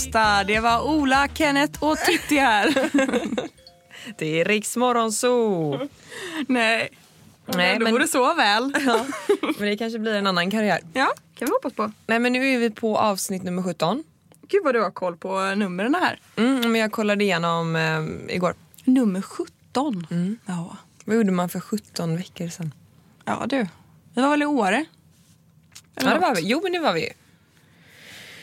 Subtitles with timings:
[0.00, 0.44] Onsdag.
[0.46, 2.90] Det var Ola, Kenneth och Titti här.
[4.18, 5.78] Det är Riksmorgon Zoo.
[6.48, 6.88] Nej.
[7.46, 8.72] Nej, det men- vore så väl.
[8.86, 9.06] Ja,
[9.58, 10.80] men det kanske blir en annan karriär.
[10.92, 11.92] Ja, kan vi hoppas på.
[12.06, 14.04] Nej men nu är vi på avsnitt nummer 17.
[14.48, 16.20] Gud vad du har koll på numren här.
[16.36, 18.54] Mm, men jag kollade igenom eh, igår.
[18.84, 20.38] Nummer 17.
[20.46, 20.76] Ja.
[21.04, 22.74] Vad gjorde man för 17 veckor sedan?
[23.24, 23.66] ja, du.
[24.14, 24.84] Vi var väl i Åre?
[25.96, 26.42] Eller Ja det var vi.
[26.48, 27.12] Jo men det var vi.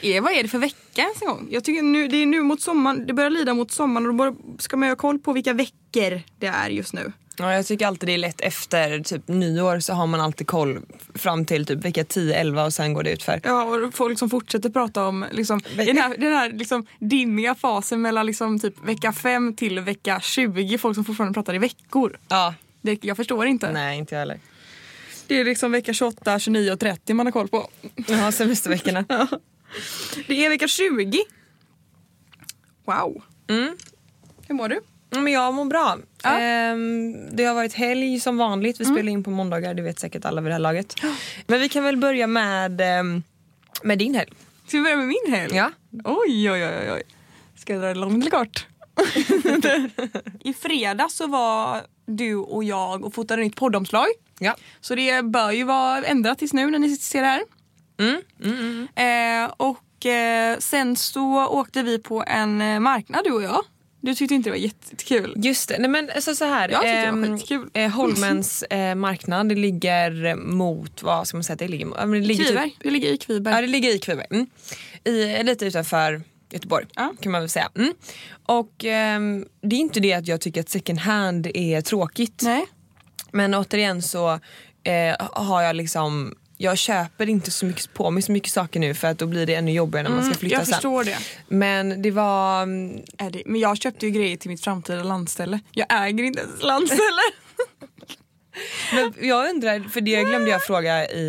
[0.04, 1.48] Eh, vad är det för vecka ens en gång?
[1.52, 4.36] Jag tycker nu, det är nu mot sommaren, det börjar lida mot sommaren och då
[4.60, 7.12] ska man ju ha koll på vilka veckor det är just nu.
[7.38, 10.80] Ja, jag tycker alltid det är lätt efter typ nyår så har man alltid koll
[11.16, 13.40] fram till typ vecka 10-11 och sen går det ut för.
[13.44, 18.02] Ja, och folk som fortsätter prata om liksom, den här, den här liksom dimmiga fasen
[18.02, 20.78] mellan liksom typ vecka 5 till vecka 20.
[20.78, 22.18] Folk som fortfarande pratar i veckor.
[22.28, 22.54] Ja.
[22.82, 23.72] Det, jag förstår inte.
[23.72, 24.40] Nej inte jag heller.
[25.28, 27.70] Det är liksom vecka 28, 29 och 30 man har koll på.
[28.08, 29.06] Ja semesterveckorna.
[30.28, 31.24] Det är vecka 20.
[32.86, 33.24] Wow.
[33.50, 33.78] Mm.
[34.48, 34.82] Hur mår du?
[35.10, 35.98] Ja, Men jag mår bra.
[36.24, 36.30] Ja.
[36.30, 36.74] Mm.
[36.74, 38.82] Ehm, det har varit helg som vanligt.
[38.82, 40.96] Vi spelar in på måndagar, det vet säkert alla vid det här laget.
[41.48, 43.24] Men vi kan väl börja med, ehm,
[43.84, 44.32] med din helg.
[44.68, 45.56] Ska vi börja med min helg?
[45.56, 45.72] Ja.
[46.04, 46.92] Oj, oj, oj.
[46.92, 47.04] oj.
[47.56, 48.68] Ska jag dra det långt eller kort?
[50.44, 54.08] I fredag så var du och jag och fotade nytt poddomslag.
[54.40, 54.56] Ja.
[54.82, 57.44] Så det bör ju vara ändrat tills nu när ni ser det här.
[58.10, 59.46] Mm, mm.
[59.46, 63.62] Eh, och eh, sen så åkte vi på en eh, marknad du och jag.
[64.02, 65.34] Du tyckte inte det var jättekul.
[65.38, 66.70] Just det, nej men alltså så här.
[66.70, 67.70] Jag tyckte det var ehm, skitkul.
[67.74, 71.98] eh, Holmens eh, marknad, det ligger mot, vad ska man säga det ligger mot?
[71.98, 72.70] Det ligger Kviberg.
[72.70, 73.54] Typ, Det ligger i Kviberg.
[73.56, 74.28] ja det ligger i Kviberg.
[74.32, 74.48] Mm.
[75.04, 76.22] I, lite utanför
[76.52, 77.14] Göteborg Ja.
[77.22, 77.70] kan man väl säga.
[77.76, 77.94] Mm.
[78.46, 82.42] Och ehm, det är inte det att jag tycker att second hand är tråkigt.
[82.44, 82.66] Nej.
[83.32, 84.40] Men återigen så
[84.84, 88.94] eh, har jag liksom jag köper inte så mycket på mig så mycket saker nu
[88.94, 90.74] för att då blir det ännu jobbigare när man ska flytta Mm, jag sen.
[90.74, 91.18] förstår det.
[91.48, 92.64] Men det var...
[92.64, 93.02] mm,
[93.32, 93.44] det.
[93.46, 95.60] Men jag köpte ju grejer till mitt framtida landställe.
[95.72, 97.22] Jag äger inte ens landställe.
[98.94, 101.24] Men jag undrar, för det glömde jag fråga i,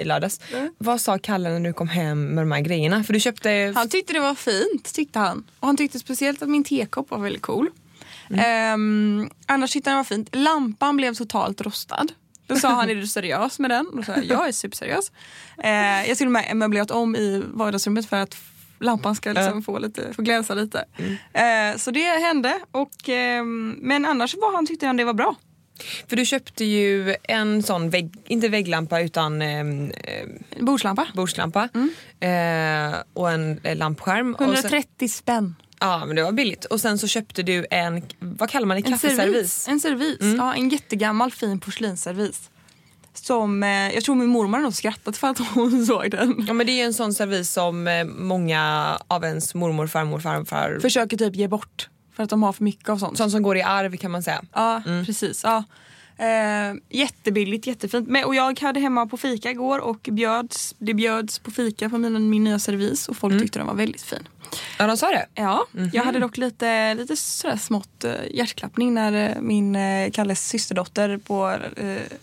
[0.00, 0.40] i lördags.
[0.78, 3.04] Vad sa Kalle när du kom hem med de här grejerna?
[3.04, 3.72] För du köpte...
[3.76, 5.44] Han tyckte det var fint, tyckte han.
[5.60, 7.70] Och han tyckte speciellt att min tekopp var väldigt cool.
[8.38, 10.28] Ehm, annars tyckte han det var fint.
[10.32, 12.06] Lampan blev totalt rostad.
[12.46, 13.86] Då sa han, är du seriös med den?
[13.86, 15.12] Och då sa jag, jag är superseriös.
[15.58, 18.36] Eh, jag och med möblerat om i vardagsrummet för att
[18.80, 20.84] lampan ska liksom få, lite, få glänsa lite.
[21.32, 22.60] Eh, så det hände.
[22.70, 25.34] Och, ehm, men annars var han, tyckte han det var bra.
[26.08, 30.26] För du köpte ju en sån, vägg, inte vägglampa utan eh, eh,
[30.60, 31.06] Bordslampa.
[31.14, 31.68] bordslampa
[32.20, 34.34] eh, och en eh, lampskärm.
[34.34, 35.54] Och sen, 130 spänn.
[35.80, 36.64] Ja men det var billigt.
[36.64, 39.16] Och sen så köpte du en, vad kallar man det, En kaffeservis?
[39.26, 39.68] servis.
[39.68, 40.38] En servis.
[40.38, 42.50] Ja, en jättegammal fin porslinsservis.
[43.14, 46.44] Som, eh, jag tror min mormor har nog skrattat för att hon såg den.
[46.48, 50.20] Ja men det är ju en sån servis som eh, många av ens mormor, farmor,
[50.20, 53.18] farfar, Försöker typ ge bort för att de har för mycket av sånt.
[53.18, 54.42] sånt som går i arv kan man säga.
[54.52, 55.40] Ja, precis.
[55.44, 55.64] Ja.
[56.18, 58.08] Eh, jättebilligt, jättefint.
[58.08, 61.98] Men, och jag hade hemma på fika igår och bjöds, det bjöds på fika på
[61.98, 64.28] min, min nya servis och folk tyckte den var väldigt fin.
[64.78, 65.26] Ja de sa det?
[65.34, 70.48] Ja, jag hade dock lite, lite sådär smått eh, hjärtklappning när eh, min eh, Kalles
[70.48, 71.58] systerdotter på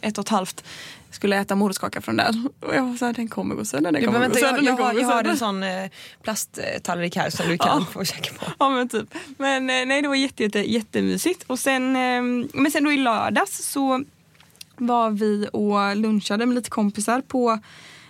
[0.01, 0.63] ett och ett halvt
[1.13, 2.49] skulle äta morotskaka från den.
[2.59, 4.85] Och jag var såhär, den kommer gå sönder, den Du, kommer gå sönder, jag, jag,
[4.85, 5.89] har, jag har en sån eh,
[6.23, 7.85] plasttallrik här som du kan Ja.
[7.91, 8.45] få käka på.
[8.59, 9.13] Ja men typ.
[9.37, 11.43] Men eh, nej det var jätte, jätte, jättemysigt.
[11.47, 14.03] Och sen, eh, men sen då i lördags så
[14.77, 17.59] var vi och lunchade med lite kompisar på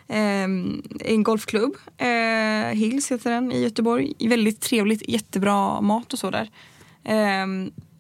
[0.08, 0.44] eh,
[1.00, 1.74] en golfklubb.
[1.98, 2.08] Eh,
[2.78, 4.14] Hills heter den i Göteborg.
[4.20, 6.50] Väldigt trevligt, jättebra mat och så där.
[7.06, 7.46] Eh,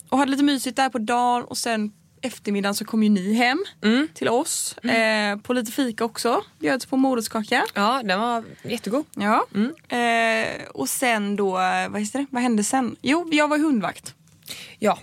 [0.09, 1.91] och hade lite mysigt där på dagen och sen
[2.23, 4.07] eftermiddagen så kom ju ni hem Mm.
[4.13, 4.77] till oss.
[4.77, 6.43] Eh, på lite fika också.
[6.59, 7.65] Bjöds på morotskaka.
[7.73, 9.05] Ja, den var jättegod.
[9.15, 9.45] Ja.
[9.97, 11.51] Eh, och sen då,
[11.89, 12.25] vad, heter det?
[12.29, 12.95] vad hände sen?
[13.01, 14.15] Jo, jag var hundvakt.
[14.79, 14.99] Ja.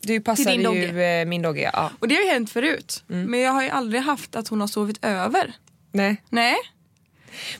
[0.00, 1.02] Du passade ju dogge.
[1.04, 1.70] eh, min dogge.
[1.72, 1.90] Ja.
[1.98, 3.04] Och det har ju hänt förut.
[3.10, 3.30] Mm.
[3.30, 5.52] Men jag har ju aldrig haft att hon har sovit över.
[5.92, 6.22] Nej.
[6.28, 6.56] Nej.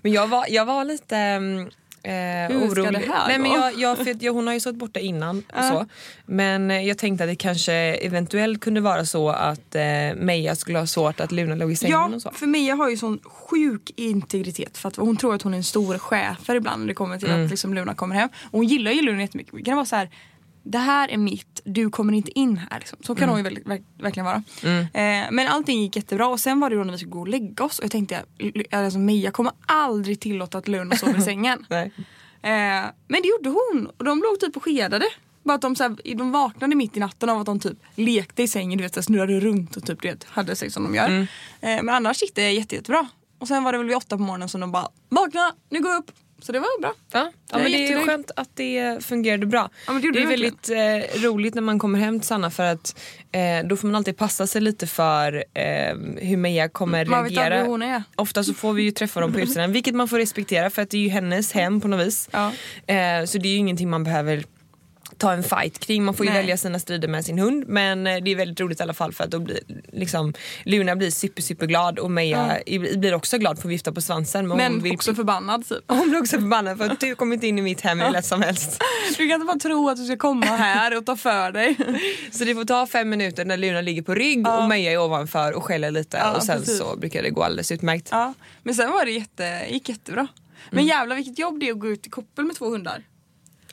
[0.03, 1.71] Men jag var, jag var lite mm,
[2.05, 2.13] eh,
[2.59, 3.57] Hur ska det här Nej, men gå?
[3.57, 5.43] jag, jag, för jag, hon har ju stått borta innan.
[5.57, 5.87] Och så.
[6.27, 9.83] Men jag tänkte att det kanske eventuellt kunde vara så att eh,
[10.17, 12.31] Meja skulle ha svårt att Luna låg i sängen Ja, och så.
[12.31, 15.65] för Mia har ju sån sjuk integritet för att hon tror att hon är en
[15.65, 17.45] stor chefer ibland när det kommer till Mm.
[17.45, 18.29] att liksom Luna kommer hem.
[18.45, 19.55] Och hon gillar ju Luna jättemycket.
[19.57, 20.11] Det kan vara så här,
[20.63, 22.79] det här är mitt, du kommer inte in här.
[22.79, 22.99] Liksom.
[23.03, 24.43] Så kan hon ju väldigt, verk, verkligen vara.
[24.63, 27.29] Eh, men allting gick jättebra och sen var det då när vi skulle gå och
[27.29, 28.25] lägga oss och jag tänkte
[28.71, 31.67] alltså, Mia kommer aldrig tillåta att Luna sover i sängen.
[31.71, 31.91] Eh,
[33.09, 35.05] men det gjorde hon och de låg typ och skedade.
[35.45, 38.43] Bara att de, så här, de vaknade mitt i natten av att de typ lekte
[38.43, 40.95] i sängen, du vet, så här, snurrade runt och typ, vet, hade sig som de
[40.95, 41.07] gör.
[41.07, 41.23] Mm.
[41.61, 43.09] Eh, men annars gick det jätte, jättebra.
[43.39, 45.91] Och sen var det väl vid åtta på morgonen som de bara vakna, nu går
[45.91, 46.11] jag upp.
[46.43, 46.95] Så det var bra.
[47.13, 49.71] Ja, ja men det är skönt att det fungerade bra.
[49.87, 52.51] Ja, men det det är det väldigt eh, roligt när man kommer hem till Sanna
[52.51, 53.01] för att
[53.33, 57.33] eh, då får man alltid passa sig lite för eh, hur Meja kommer Man vet
[57.33, 57.59] reagera.
[57.63, 58.03] hur hon är.
[58.17, 60.91] Ofta så får vi ju träffa dem på utsidan vilket man får respektera för att
[60.91, 62.29] det är ju hennes hem på något vis.
[62.33, 62.53] Ja.
[62.87, 64.45] Eh, så det är ju ingenting man behöver
[65.23, 66.05] ta en fight kring.
[66.05, 66.41] Man får ju Nej.
[66.43, 69.13] välja sina strider med sin hund men eh, det är väldigt roligt i alla fall
[69.13, 69.59] för att då blir
[69.93, 70.35] liksom
[70.65, 74.01] Luna blir super super glad och Meja i- blir också glad för att vifta på
[74.01, 74.49] svansen.
[74.49, 75.79] Men, hon Men vill också förbannad typ.
[75.89, 78.27] hon blir också förbannad för att du kommer inte in i mitt hem hur lätt
[78.27, 78.79] som helst.
[79.19, 81.77] Du kan inte bara tro att du ska komma här och ta för dig.
[82.33, 85.53] Så det får ta fem minuter när Luna ligger på rygg och Meja är ovanför
[85.53, 86.79] och skäller lite Ja, och sen precis.
[86.79, 88.09] så brukar det gå alldeles utmärkt.
[88.11, 88.35] Ja.
[88.63, 90.27] Men sen var det jätte, gick jättebra.
[90.71, 90.89] Men Mm.
[90.89, 93.03] jävlar vilket jobb det är att gå ut i koppel med två hundar.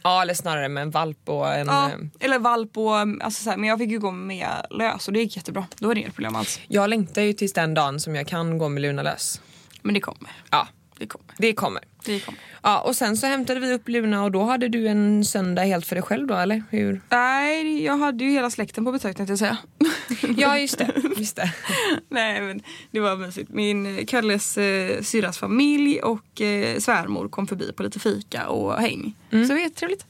[0.04, 1.68] Ja eller snarare med en valp och en...
[1.68, 5.08] Ja, eh, eller valp och alltså så här, men jag fick ju gå med lös
[5.08, 5.66] och det gick jättebra.
[5.78, 6.60] Då var det inget problem alls.
[6.68, 9.42] Jag längtar ju tills den dagen som jag kan gå med Luna lös.
[9.82, 10.32] Men det kommer.
[10.52, 10.68] Ja,
[11.00, 11.34] Det kommer.
[11.38, 11.82] det kommer.
[12.06, 12.40] Det kommer.
[12.62, 15.86] Ja, och sen så hämtade vi upp Luna och då hade du en söndag helt
[15.86, 16.64] för dig själv då eller?
[16.70, 17.02] Hur?
[17.10, 19.58] Nej, jag hade ju hela släkten på besök tänkte jag säga.
[20.38, 20.92] Ja just det.
[21.18, 21.54] Just det.
[22.10, 22.62] Nej men
[22.92, 23.50] det var mysigt.
[23.50, 28.74] Min eh, Kalles eh, syrras familj och eh, svärmor kom förbi på lite fika och
[28.82, 29.16] häng.
[29.32, 29.46] Mm.
[29.46, 30.06] Så det var jättetrevligt.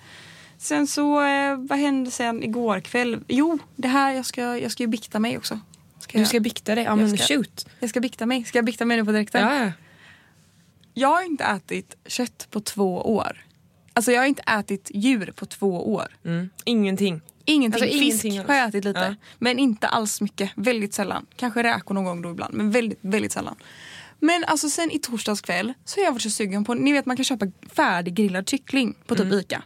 [0.57, 3.17] Sen så, eh, vad hände sen igår kväll?
[3.27, 5.59] Jo, det här, jag ska, jag ska ju bikta mig också.
[5.99, 6.83] Ska Du jag, ska bikta dig?
[6.83, 7.67] Ja Jag men ska- shoot.
[7.79, 8.43] jag ska bikta mig.
[8.43, 9.41] Ska jag bikta mig nu på direkten?
[9.41, 9.71] Ja, ja.
[10.99, 13.45] Jag har inte ätit kött på två år.
[13.93, 16.17] Alltså jag har inte ätit djur på två år.
[16.25, 16.49] Mm.
[16.65, 17.21] Ingenting.
[17.45, 17.83] Ingenting.
[17.83, 18.99] Alltså, Fisk ingenting har jag ätit lite.
[18.99, 19.15] Ja.
[19.37, 20.51] Men inte alls mycket.
[20.55, 21.25] Väldigt sällan.
[21.35, 22.53] Kanske räkor någon gång då ibland.
[22.53, 23.55] Men väldigt, väldigt sällan.
[24.19, 27.05] Men alltså sen i torsdags kväll så har jag varit så sugen på, ni vet
[27.05, 29.39] man kan köpa färdiggrillad kyckling på typ Mm.
[29.39, 29.63] Ica.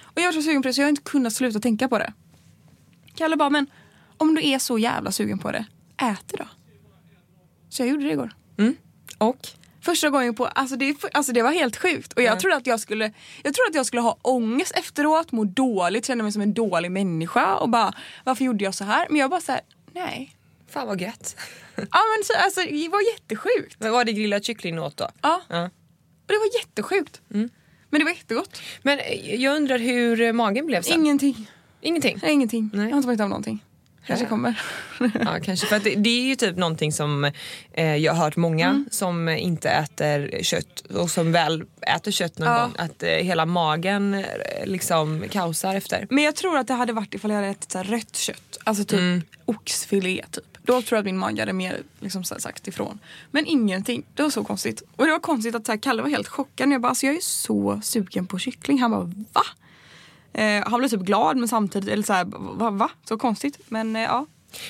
[0.00, 1.98] Och jag var så sugen på det så jag har inte kunnat sluta tänka på
[1.98, 2.12] det.
[3.14, 3.66] Kalle bara, men
[4.16, 5.66] om du är så jävla sugen på det,
[6.02, 6.48] ät det då.
[7.68, 8.32] Så jag gjorde det igår.
[9.18, 9.48] Och?
[9.88, 12.12] Första gången på, alltså det, alltså det var helt sjukt.
[12.12, 13.12] Och jag trodde att jag skulle,
[13.42, 16.90] jag trodde att jag skulle ha ångest efteråt, må dåligt, känna mig som en dålig
[16.90, 17.92] människa och bara
[18.24, 19.06] varför gjorde jag så här?
[19.10, 19.60] Men jag bara såhär,
[19.92, 20.36] nej.
[20.70, 21.36] Fan vad gött.
[21.76, 23.76] Ja men så, alltså det var jättesjukt.
[23.78, 25.08] Men var det grillad kyckling åt då?
[25.22, 25.42] Ja.
[25.48, 25.64] Ja.
[25.64, 25.70] Och
[26.26, 27.20] det var jättesjukt.
[27.28, 27.50] Men
[27.90, 28.60] det var jättegott.
[28.82, 31.00] Men eh, jag undrar hur eh, magen blev sen?
[31.00, 31.50] Ingenting.
[31.80, 32.18] Ingenting?
[32.22, 32.70] Nej, ingenting.
[32.72, 32.84] Nej.
[32.84, 33.64] Jag har inte varit av någonting.
[34.08, 34.28] Kanske Ja.
[34.28, 34.60] kommer.
[35.24, 35.66] Ja, kanske.
[35.66, 37.24] För det, det är ju typ någonting som
[37.72, 38.86] eh, jag har hört många Mm.
[38.90, 41.64] som inte äter kött och som väl
[41.96, 42.62] äter kött någon Ja.
[42.62, 42.72] gång.
[42.78, 44.24] Att eh, hela magen eh,
[44.64, 46.06] liksom kaosar efter.
[46.10, 48.58] Men jag tror att det hade varit ifall jag hade ätit så rött kött.
[48.64, 50.44] Alltså typ oxfilé typ.
[50.62, 52.98] Då tror jag att min mage hade mer liksom sagt ifrån.
[53.30, 54.02] Men ingenting.
[54.14, 54.82] Det var så konstigt.
[54.96, 56.72] Och det var konstigt att så här, Kalle var helt chockad.
[56.72, 58.78] Jag bara, alltså jag är så sugen på kyckling.
[58.80, 59.42] Han bara, va?
[60.32, 62.24] Eh, han blev typ glad men samtidigt, eller så här,
[62.58, 62.70] va?
[62.70, 62.90] va?
[63.08, 63.58] Så konstigt.
[63.68, 64.26] Men eh, ja,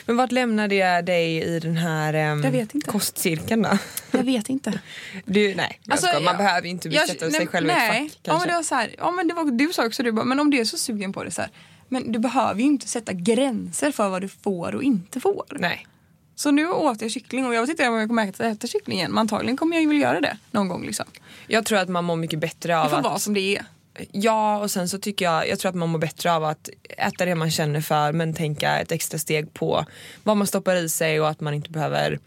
[0.06, 2.90] Men vart lämnade jag dig i den här ehm, Jag vet inte.
[2.90, 3.78] kostcirkeln då?
[4.10, 4.80] jag vet inte.
[5.24, 6.20] Du, nej, jag Alltså, skojar.
[6.24, 8.06] man jag- behöver inte Jag- nej, sig själv i nej.
[8.06, 8.20] ett fack.
[8.22, 10.24] Ja, men det var så här, ja, men det var, du sa också du bara,
[10.24, 11.50] men om du är så sugen på det så här,
[11.88, 15.44] men du behöver ju inte sätta gränser för vad du får och inte får.
[15.58, 15.86] Nej.
[16.34, 18.98] Så nu åt jag kyckling och jag vet inte om jag kommer att äta kyckling
[18.98, 21.06] igen men antagligen kommer jag ju vilja göra det någon gång liksom.
[21.46, 23.04] Jag tror att man mår mycket bättre Det av får att...
[23.04, 23.64] vara som det är.
[24.12, 27.24] Ja och sen så tycker jag, jag tror att man mår bättre av att äta
[27.24, 29.84] det man känner för men tänka ett extra steg på
[30.22, 32.18] vad man stoppar i sig och att man inte behöver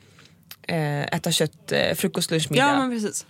[0.61, 2.67] eh, äta kött eh, frukost, lunch, middag.
[2.67, 3.25] Ja men precis.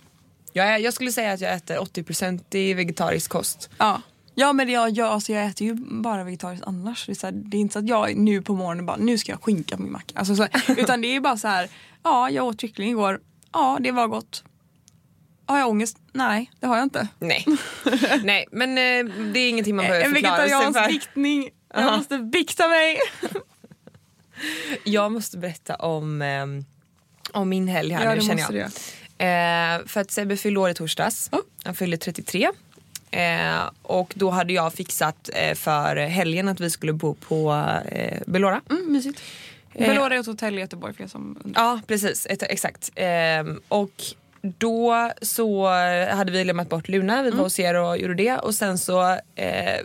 [0.52, 3.70] jag, jag skulle säga att jag äter 80% i vegetarisk kost.
[3.78, 4.02] Ja.
[4.34, 7.06] Ja men jag, jag, alltså, jag äter ju bara vegetariskt annars.
[7.06, 9.18] Det är, så här, det är inte så att jag nu på morgonen bara nu
[9.18, 10.18] ska jag skinka på min macka.
[10.18, 11.68] Alltså, så här, utan det är bara så här.
[12.02, 13.20] Ja jag åt kyckling igår.
[13.52, 14.44] Ja det var gott.
[15.52, 15.96] Har jag ångest?
[16.12, 17.08] Nej det har jag inte.
[17.18, 17.46] Nej,
[18.22, 20.88] Nej men eh, det är ingenting man behöver En förklara sig vegetariansk för.
[20.88, 21.50] biktning.
[21.74, 22.98] Jag måste bikta mig.
[24.84, 26.46] Jag måste berätta om, eh,
[27.32, 28.70] om min helg här Ja nu känner måste jag.
[29.18, 29.24] du.
[29.24, 31.30] Eh, för att Sebbe fyllde år i torsdags.
[31.64, 32.48] Han fyllde 33.
[33.10, 37.52] Eh, och då hade jag fixat eh, för helgen att vi skulle bo på
[37.88, 38.60] eh, Belora.
[38.70, 39.22] Mm, mysigt.
[39.74, 39.88] Eh.
[39.88, 41.62] Belora är ett hotell i Göteborg för som undrar.
[41.62, 42.90] Ja precis, ett, exakt.
[43.68, 44.02] Och
[44.42, 45.66] då så
[46.10, 49.18] hade vi lämnat bort Luna, vi var hos er och gjorde det och sen så
[49.34, 49.80] eh,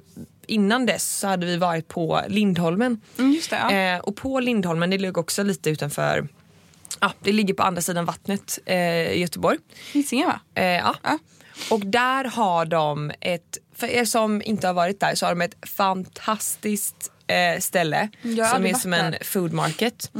[0.47, 3.01] innan dess så hade vi varit på Lindholmen.
[3.17, 3.71] Mm, just det, ja.
[3.71, 6.27] Eh, och på Lindholmen, det ligger också lite utanför,
[6.99, 9.57] ja det ligger på andra sidan vattnet eh, i Göteborg.
[9.93, 10.39] Hisingen va?
[10.55, 10.95] Eh, ja.
[11.03, 11.17] Ja.
[11.71, 15.41] Och där har de ett, för er som inte har varit där så har de
[15.41, 20.11] ett fantastiskt eh, ställe Jag har som är som en food market.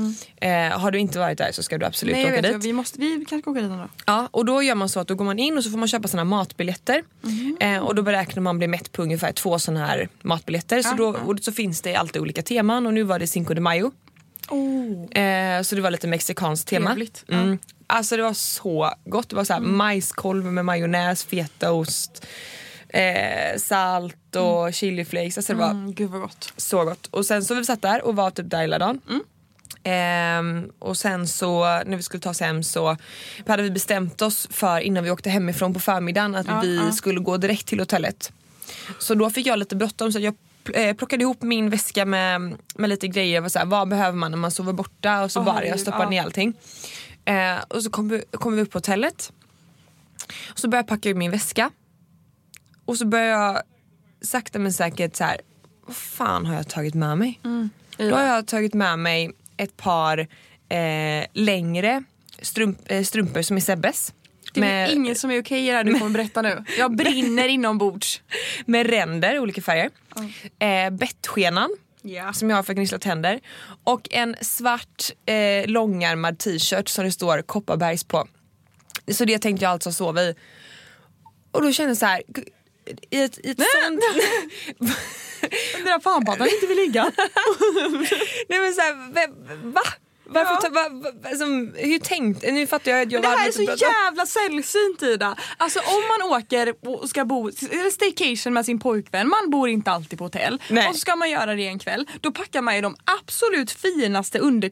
[0.41, 2.65] Eh, har du inte varit där så ska du absolut Nej, jag åka vet, dit.
[2.65, 3.87] vi, måste, vi kanske ska åka dit ändå.
[4.05, 5.87] Ja, och då gör man så att då går man in och så får man
[5.87, 7.03] köpa såna matbiljetter.
[7.21, 7.57] Mhm.
[7.59, 10.81] Eh, och då beräknar man bli mätt på ungefär två såna här matbiljetter.
[10.81, 13.53] Så, Ja, då, och så finns det alltid olika teman och nu var det Cinco
[13.53, 13.91] de Mayo.
[14.49, 15.21] Oh.
[15.21, 16.91] Eh, så det var lite mexikanskt tema.
[16.91, 17.07] Mm.
[17.29, 17.57] Mm.
[17.87, 19.29] Alltså det var så gott.
[19.29, 22.25] Det var så här majskolv med majonnäs, fetaost,
[22.89, 25.37] eh, salt och chiliflakes.
[25.37, 26.53] Alltså det var Mm, gud vad gott.
[26.57, 27.07] så gott.
[27.11, 29.01] Och sen så vi satt där och var typ där hela dagen.
[29.83, 32.97] Ehm, och sen så när vi skulle ta oss hem så
[33.47, 36.91] hade vi bestämt oss för innan vi åkte hemifrån på förmiddagen att Ja, vi ja.
[36.91, 38.31] skulle gå direkt till hotellet.
[38.99, 40.35] Så då fick jag lite bråttom så jag
[40.73, 43.41] eh, plockade ihop min väska med, med lite grejer.
[43.41, 45.23] Var så här, vad behöver man när man sover borta?
[45.23, 46.09] Och så Åh, bara jag stoppade ja.
[46.09, 46.53] ner allting.
[47.25, 49.31] Eh, och så kom vi, kom vi upp på hotellet.
[50.49, 51.69] Och så började jag packa ur min väska.
[52.87, 53.61] Och så började jag
[54.21, 55.41] sakta men säkert så här,
[55.85, 57.39] vad fan har jag tagit med mig?
[57.97, 60.17] Då har jag tagit med mig ett par
[60.69, 62.03] eh, längre
[62.41, 64.13] strump, eh, strumpor som är Sebbes.
[64.53, 66.63] Det är Med, inget som är okej i det här du kommer berätta nu.
[66.77, 68.21] Jag brinner inombords.
[68.65, 69.89] med ränder, olika färger.
[70.59, 71.69] Eh, bettskenan
[72.01, 72.33] Ja.
[72.33, 73.39] som jag har för att gnissla tänder.
[73.83, 78.27] Och en svart eh, långärmad t-shirt som det står Kopparbergs på.
[79.11, 80.35] Så det tänkte jag alltså sova i.
[81.51, 82.21] Och då kände jag så här.
[83.11, 84.03] I ett, i ett sånt...
[85.77, 87.03] Undrar fan på att han inte vill ligga.
[88.49, 89.81] Nej men vem- va?
[90.29, 90.61] Varför Ja.
[90.61, 90.89] ta, va,
[91.23, 93.87] va, som, hur tänkte Nu fattar jag att jag Men det här är så bråttom.
[94.05, 95.35] jävla sällsynt Ida.
[95.57, 97.51] Alltså om man åker och ska bo
[97.91, 100.61] staycation med sin pojkvän, man bor inte alltid på hotell.
[100.69, 100.87] Nej.
[100.87, 102.07] Och så ska man göra det en kväll.
[102.21, 104.71] Då packar man ju de absolut finaste, under,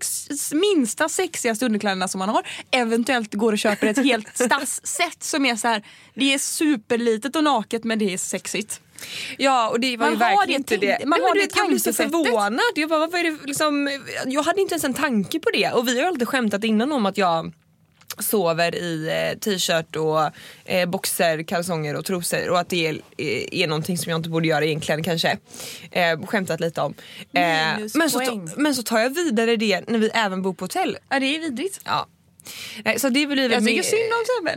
[0.55, 2.47] minsta sexigaste underkläderna som man har.
[2.71, 5.83] Eventuellt går och köper ett helt stadsset som är så här.
[6.15, 8.81] det är superlitet och naket men det är sexigt.
[9.37, 11.05] Ja och det var Man ju har verkligen det inte det.
[11.05, 12.59] man Nej, har det vet, jag blev så förvånad.
[12.75, 15.87] Jag, bara, vad är det, liksom, jag hade inte ens en tanke på det och
[15.87, 17.53] vi har alltid skämtat innan om att jag
[18.19, 20.19] sover i eh, t-shirt och
[20.65, 24.29] eh, boxer, kalsonger och trosor och att det är, är, är någonting som jag inte
[24.29, 25.37] borde göra egentligen kanske.
[25.91, 26.93] Eh, skämtat lite om.
[27.19, 28.49] Eh, men, så, Minuspoäng.
[28.57, 30.97] men så tar jag vidare det när vi även bor på hotell.
[31.09, 31.79] Ja det är vidrigt.
[31.85, 32.07] Ja.
[32.85, 34.55] Nej, så det blir väl Jag tycker synd om Sebbe.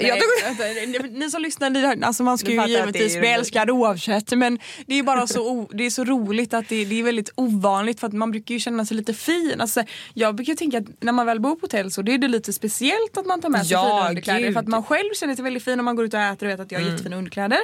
[0.59, 4.99] Nej, Ni som lyssnar, ni, alltså man ska ju givetvis bli älskad oavsett men det
[4.99, 8.13] är bara så, det är så roligt att det, det är väldigt ovanligt för att
[8.13, 9.61] man brukar ju känna sig lite fin.
[9.61, 9.83] Alltså,
[10.15, 12.53] jag brukar tänka att när man väl bor på hotell så det är det lite
[12.53, 14.53] speciellt att man tar med sig Ja, fina underkläder gud.
[14.53, 16.53] för att man själv känner sig väldigt fin om man går ut och äter och
[16.53, 17.59] vet att jag har jättefina underkläder.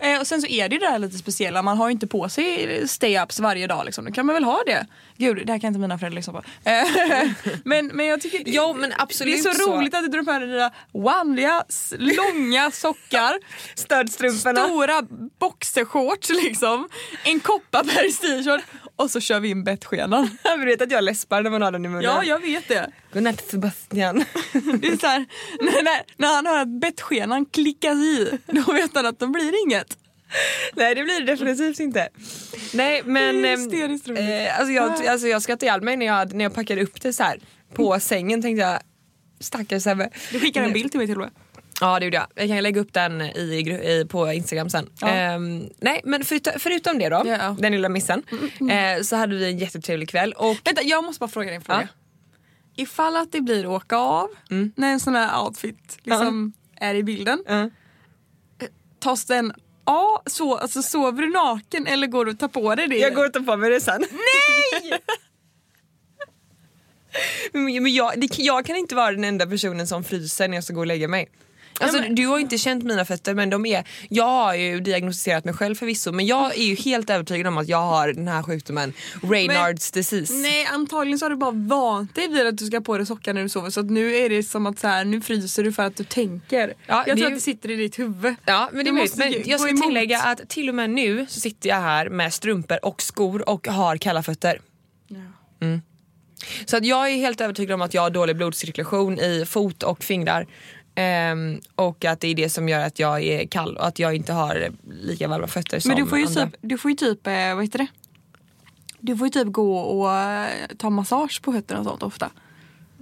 [0.00, 2.06] Eh, och sen så är det ju det där lite speciella, man har ju inte
[2.06, 4.04] på sig stay-ups varje dag liksom.
[4.04, 4.86] Då kan man väl ha det.
[5.20, 6.42] Gud, det här kan inte mina föräldrar lyssna på.
[6.64, 7.30] Eh,
[7.64, 9.76] men, men jag tycker Jo, men det är så, så.
[9.76, 11.64] roligt att du drar på dig dina vanliga
[11.98, 13.38] långa sockar,
[13.74, 14.64] Stödstrumporna.
[14.64, 15.02] stora
[15.40, 16.88] boxershorts liksom,
[17.24, 18.64] en Kopparbergs t-shirt
[18.96, 20.38] och så kör vi in bettskenan.
[20.58, 22.04] Du vet att jag läspar när man har den i munnen.
[22.04, 22.90] Ja, jag vet det.
[23.12, 24.24] Godnatt Sebastian.
[24.52, 25.26] Det är så här,
[25.60, 29.62] när, när, när han hör att bettskenan klickas i, då vet han att det blir
[29.66, 29.96] inget.
[30.74, 32.08] Nej det blir det definitivt inte.
[32.74, 33.70] Nej men ehm,
[34.16, 37.12] eh, alltså, jag, alltså, jag skrattade ihjäl mig när jag, när jag packade upp det
[37.12, 37.40] så här
[37.74, 38.80] på sängen tänkte jag
[39.40, 40.10] stackars Sebbe.
[40.32, 41.30] Du skickar en bild till mig till och med.
[41.80, 42.26] Ja det gjorde jag.
[42.34, 44.90] Jag kan lägga upp den i, i, på Instagram sen.
[45.00, 45.08] Ja.
[45.08, 47.34] Ehm, nej men förutom, förutom det då, Ja.
[47.34, 48.22] Mm, den lilla missen,
[48.70, 51.62] eh, så hade vi en jättetrevlig kväll och Vänta, jag måste bara fråga dig en
[51.62, 51.88] fråga.
[52.76, 54.28] Ifall att det blir åka av
[54.74, 57.44] när en sån här outfit liksom är i bilden.
[57.48, 57.70] Ja.
[59.00, 59.52] Tas den
[59.90, 62.98] av, så, alltså sover du naken eller går du och tar på dig det?
[62.98, 64.04] jag går och tar på mig det sen.
[64.10, 65.00] Nej!
[67.80, 70.72] men jag, det, jag kan inte vara den enda personen som fryser när jag ska
[70.74, 71.28] gå och lägga mig.
[71.80, 74.80] Alltså, Ja, men- Du har inte känt mina fötter men de är, jag har ju
[74.80, 78.28] diagnostiserat mig själv förvisso men jag är ju helt övertygad om att jag har den
[78.28, 80.32] här sjukdomen, Raynaud's disease.
[80.32, 83.06] Nej antagligen så har du bara vant dig vid att du ska ha på dig
[83.06, 85.64] sockar när du sover så att nu är det som att så här, nu fryser
[85.64, 86.74] du för att du tänker.
[86.86, 88.34] Ja, jag tror att det sitter i ditt huvud.
[88.46, 89.18] Ja men det Du är måste.
[89.18, 92.84] Men jag ska tillägga att till och med nu så sitter jag här med strumpor
[92.84, 94.60] och skor och har kalla fötter.
[96.64, 100.04] Så att jag är helt övertygad om att jag har dålig blodcirkulation i fot och
[100.04, 100.46] fingrar.
[101.00, 104.14] Ehm, och att det är det som gör att jag är kall och att jag
[104.16, 104.68] inte har
[105.02, 106.46] lika varma fötter som Men du får ju andra.
[106.46, 107.86] typ, du får ju typ eh, vad heter det?
[109.00, 110.46] Du får ju typ gå och eh,
[110.78, 112.30] ta massage på fötterna och sånt ofta.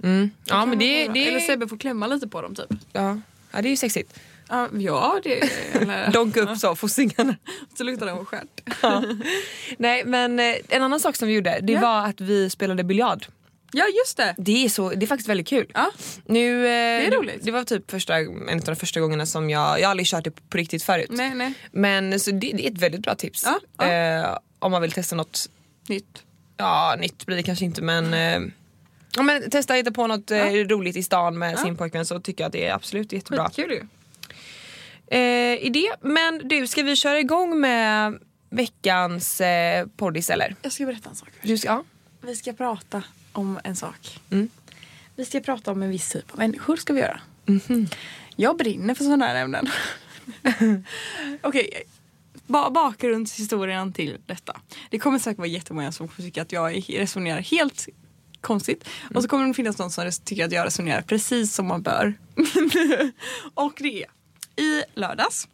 [0.03, 0.31] Mm.
[0.45, 2.69] Ja men det, det, Eller Sebbe får klämma lite på dem typ.
[2.93, 3.19] ja.
[3.51, 4.19] ja, det är ju sexigt.
[4.49, 5.49] Ja, Ja, det...
[5.73, 7.35] Eller, Donka upp så fossingarna.
[7.77, 8.61] så luktar de stjärt.
[8.81, 9.03] Ja.
[9.77, 11.81] Nej men eh, en annan sak som vi gjorde det Ja.
[11.81, 13.25] var att vi spelade biljard.
[13.71, 14.35] Ja, just det.
[14.37, 15.65] Det är, så, det är faktiskt väldigt kul.
[15.73, 15.91] Ja.
[16.25, 16.71] Nu, eh,
[17.07, 17.35] är roligt.
[17.39, 20.07] Det, det var typ första, en av de första gångerna som jag, jag har aldrig
[20.07, 21.09] kört det på riktigt förut.
[21.09, 21.53] Nej, nej.
[21.71, 23.43] Men så det, det är ett väldigt bra tips.
[23.45, 23.91] Ja, ja.
[23.91, 25.49] Eh, om man vill testa något,
[25.87, 26.23] Nytt.
[26.57, 28.51] ja nytt blir det kanske inte men eh,
[29.15, 31.57] Ja, men testa hitta på något eh, roligt i stan med Ja.
[31.57, 33.45] sin pojkvän så tycker jag att det är absolut jättebra.
[33.49, 33.83] Skitkul ju.
[35.19, 35.91] Eh, idé.
[36.01, 40.55] Men du, ska vi köra igång med veckans eh, poddis eller?
[40.61, 41.29] Jag ska berätta en sak.
[41.41, 41.83] Du ska, ja.
[42.21, 44.19] Vi ska prata om en sak.
[44.29, 44.49] Mm.
[45.15, 47.21] Vi ska prata om en viss typ av människor ska vi göra.
[48.35, 49.69] Jag brinner för sådana här ämnen.
[51.41, 51.83] Okej,
[52.47, 54.61] ba- bakgrundshistorien till detta.
[54.89, 57.87] Det kommer säkert vara jättemånga som tycka att jag resonerar helt
[58.41, 58.89] konstigt.
[59.15, 62.13] Och så kommer det finnas någon som tycker att jag resonerar precis som man bör.
[63.53, 64.09] och det är
[64.63, 65.47] i lördags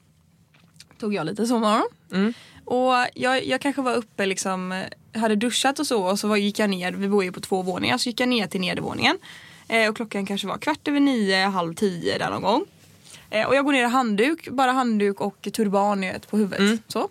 [0.99, 1.87] tog jag lite sovmorgon.
[2.65, 4.83] Och jag, jag kanske var uppe liksom,
[5.15, 7.97] hade duschat och så och så gick jag ner, vi bor ju på två våningar,
[7.97, 9.17] så gick jag ner till nedervåningen.
[9.67, 12.65] Eh, och klockan kanske var kvart över nio, halv tio där någon gång.
[13.29, 16.81] Eh, och jag går ner i handduk, bara handduk och turban på huvudet.
[16.87, 17.09] Så.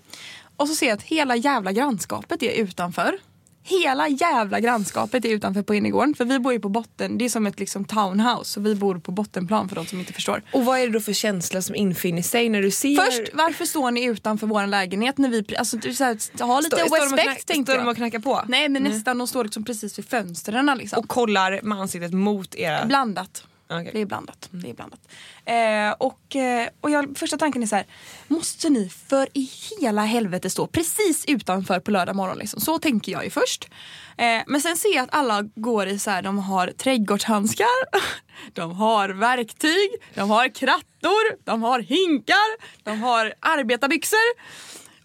[0.56, 3.18] Och så ser jag att hela jävla grannskapet är utanför.
[3.66, 6.14] Hela jävla grannskapet är utanför på innergården.
[6.14, 8.50] För vi bor ju på botten, det är som ett liksom townhouse.
[8.50, 10.42] Så vi bor på bottenplan för de som inte förstår.
[10.52, 12.96] Och vad är det då för känsla som infinner sig när du ser...
[12.96, 15.56] Först, varför står ni utanför vår lägenhet när vi...
[15.58, 17.96] Alltså, du, så här, ha lite Står- står respekt knack- tänkte Står de och jag.
[17.96, 18.42] knackar på?
[18.48, 20.98] Nej men nästan, de står liksom precis vid fönstren liksom.
[20.98, 22.84] Och kollar med ansiktet mot era...
[22.86, 23.44] Blandat.
[23.80, 23.92] Okay.
[23.92, 24.48] Det är blandat.
[24.50, 25.00] Det är blandat.
[25.44, 27.86] Eh, och eh, och jag, första tanken är så här.
[28.28, 29.50] Måste ni för i
[29.80, 32.38] hela helvete stå precis utanför på lördag morgon?
[32.38, 32.60] Liksom?
[32.60, 33.68] Så tänker jag ju först.
[34.16, 36.22] Eh, men sen ser jag att alla går i så här.
[36.22, 38.04] De har trädgårdshandskar.
[38.52, 39.90] De har verktyg.
[40.14, 41.44] De har krattor.
[41.44, 42.82] De har hinkar.
[42.84, 44.34] De har arbetarbyxor.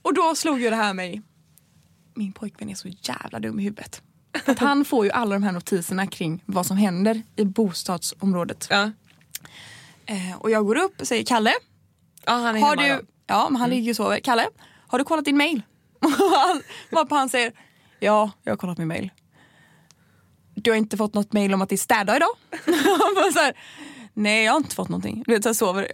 [0.02, 1.22] Och då slog ju det här mig.
[2.16, 4.02] Min pojkvän är så jävla dum i huvudet.
[4.46, 8.68] Att han får ju alla de här notiserna kring vad som händer i bostadsområdet.
[8.70, 8.92] Ja.
[10.06, 11.54] Eh, och jag går upp och säger Kalle,
[12.26, 13.02] ja, han är har hemma du...
[13.02, 13.12] då.
[13.28, 14.20] Ja, men han ligger ju och sover.
[14.20, 14.48] Kalle,
[14.88, 15.62] har du kollat din mail?
[16.92, 17.54] Varpå han säger
[18.00, 19.10] Ja, jag har kollat min mail.
[20.56, 22.30] Du har inte fått något mail om att det är städdag idag?
[23.34, 23.54] Så här,
[24.14, 25.24] Nej, jag har inte fått någonting.
[25.28, 25.92] Du vet, så sover.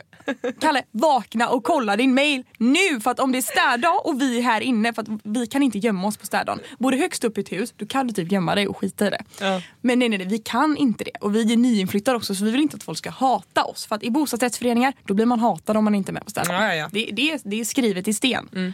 [0.59, 2.99] Kalle, vakna och kolla din mail nu!
[3.03, 5.63] För att om det är städdag och vi är här inne, för att vi kan
[5.63, 6.59] inte gömma oss på städdagen.
[6.79, 9.07] Bor du högst upp i ett hus, då kan du typ gömma dig och skita
[9.07, 9.23] i det.
[9.39, 9.61] Ja.
[9.81, 11.11] Men nej, nej, nej, vi kan inte det.
[11.21, 13.85] Och vi är nyinflyttade också, så vi vill inte att folk ska hata oss.
[13.85, 16.63] För att i bostadsrättsföreningar, då blir man hatad om man inte är med på städdagen.
[16.63, 16.89] Ja, ja.
[16.91, 18.73] Det, det, är- det är skrivet i sten.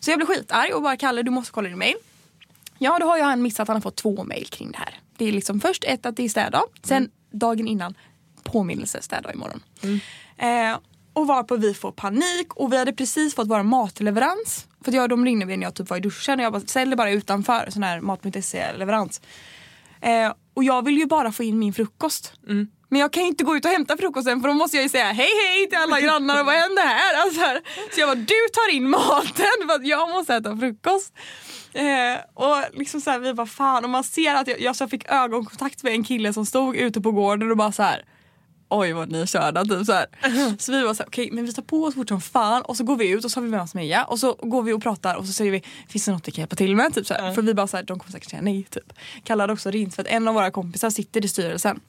[0.00, 1.94] Så jag blev skitarg och bara Kalle du måste kolla din mail.
[2.78, 4.98] Ja då har ju han missat att han har fått två mail kring det här.
[5.16, 7.94] Det är liksom först ett att det är städdag, sen dagen innan
[8.42, 9.62] påminnelse städdag imorgon.
[10.38, 10.78] Eh,
[11.12, 14.66] och varpå vi får panik och vi hade precis fått vår matleverans.
[14.84, 16.96] För jag, de ringde mig när jag typ var i duschen och jag bara ställde
[16.96, 19.20] bara utanför sån här mat.se leverans.
[20.00, 22.32] Eh, och jag vill ju bara få in min frukost.
[22.88, 24.88] Men jag kan ju inte gå ut och hämta frukosten för då måste jag ju
[24.88, 27.22] säga hej hej till alla grannar och vad händer här?
[27.22, 27.40] Alltså.
[27.94, 31.14] Så jag bara, du tar in maten för att jag måste äta frukost.
[31.72, 34.88] Eh, och liksom så här, vi bara fan och man ser att jag, jag så
[34.88, 38.04] fick ögonkontakt med en kille som stod ute på gården och bara så här.
[38.74, 40.06] Oj vad ni är körda typ så här.
[40.58, 42.76] Så vi var så här, okej men vi tar på oss fort som fan och
[42.76, 44.72] så går vi ut och så har vi med oss Meja och så går vi
[44.72, 46.94] och pratar och så säger vi finns det något vi kan hjälpa till med?
[46.94, 47.32] Typ så här.
[47.34, 48.92] För vi bara så här, de kommer säkert säga nej typ.
[49.24, 51.80] Kalle hade också ringt för att en av våra kompisar sitter i styrelsen.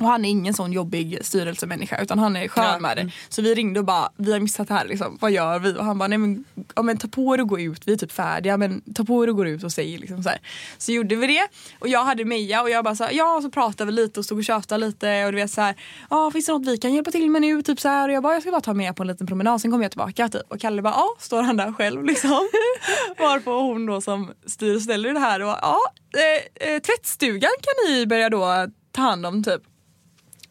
[0.00, 3.10] Och han är ingen sån jobbig styrelsemänniska utan han är skön med det.
[3.28, 5.72] Så vi ringde och bara, vi har missat det här liksom, vad gör vi?
[5.72, 7.96] Och han bara, nej men, ja, men ta på er och gå ut, vi är
[7.96, 10.38] typ färdiga men ta på er och gå ut och säg liksom så här.
[10.78, 13.42] Så gjorde vi det och jag hade Meja och jag bara så här, ja och
[13.42, 15.74] så pratade vi lite och stod och tjatade lite och du vet så här,
[16.10, 17.62] ja finns det något vi kan hjälpa till med nu?
[17.62, 19.60] Typ så här och jag bara, jag ska bara ta med på en liten promenad
[19.60, 20.42] sen kommer jag tillbaka typ.
[20.48, 22.48] Och Kalle bara, ja står han där själv liksom.
[23.18, 25.80] Varpå hon då som styr och ställer det här och ja,
[26.14, 29.62] eh, eh, tvättstugan kan ni börja då ta hand om typ.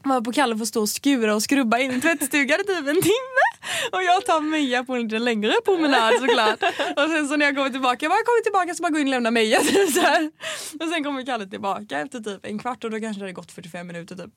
[0.03, 3.01] Var på Kalle får stå och skura och skrubba in i tvättstugan i typ en
[3.01, 3.43] timme.
[3.91, 6.63] Och jag tar Meja på en lite längre promenad såklart.
[6.95, 9.07] Och sen så när jag kommer tillbaka, jag bara kommer tillbaka så bara gå in
[9.07, 9.59] och lämna Meja.
[9.59, 10.31] Typ, så här.
[10.79, 13.51] Och sen kommer Kalle tillbaka efter typ en kvart och då kanske det hade gått
[13.51, 14.31] 45 minuter typ.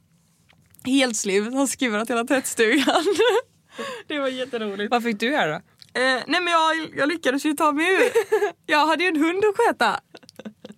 [0.84, 3.04] Helt slut, har skurat hela tvättstugan.
[4.06, 4.90] Det var jätteroligt.
[4.90, 5.54] Vad fick du göra då?
[6.00, 8.10] Eh, nej men jag, jag lyckades ju ta mig ur.
[8.66, 10.00] Jag hade ju en hund att sköta.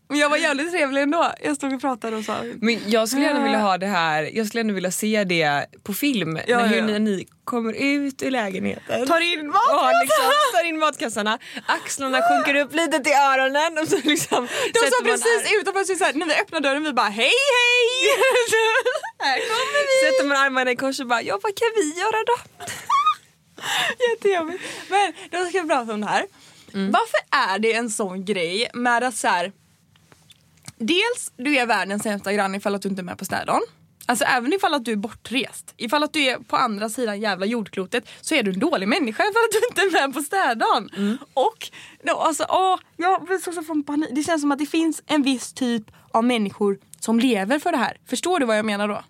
[0.08, 1.32] Men jag var jävligt trevlig ändå.
[1.42, 4.46] Jag stod och pratade och sa Men jag skulle gärna vilja ha det här, jag
[4.46, 6.38] skulle gärna vilja se det på film.
[6.46, 6.84] Ja, när hur ja.
[6.84, 9.06] ni, ni kommer ut ur lägenheten.
[9.06, 9.62] tar in mat.
[9.68, 14.78] Ja, liksom, tar in matkassarna, axlarna sjunker upp lite till öronen och så liksom De
[14.78, 17.88] sa precis utanför så här, när vi öppnar dörren vi bara hej hej!
[19.18, 20.12] här kommer vi!
[20.12, 22.36] Sätter man armarna i kors och bara ja vad kan vi göra då?
[24.10, 24.64] Jättejobbigt.
[24.88, 26.26] Men då ska vi prata om det här.
[26.72, 29.52] Varför är det en sån grej med att så här,
[30.78, 33.62] Dels du är världens sämsta granne ifall att du inte är med på städdagen.
[34.06, 35.74] Alltså även ifall att du är bortrest.
[35.76, 39.22] Ifall att du är på andra sidan jävla jordklotet så är du en dålig människa
[39.22, 41.18] ifall att du inte är med på städdagen.
[41.34, 41.70] Och
[42.02, 44.08] då, alltså, åh, jag blir så, så från panik.
[44.12, 47.78] Det känns som att det finns en viss typ av människor som lever för det
[47.78, 47.96] här.
[48.06, 49.02] Förstår du vad jag menar då?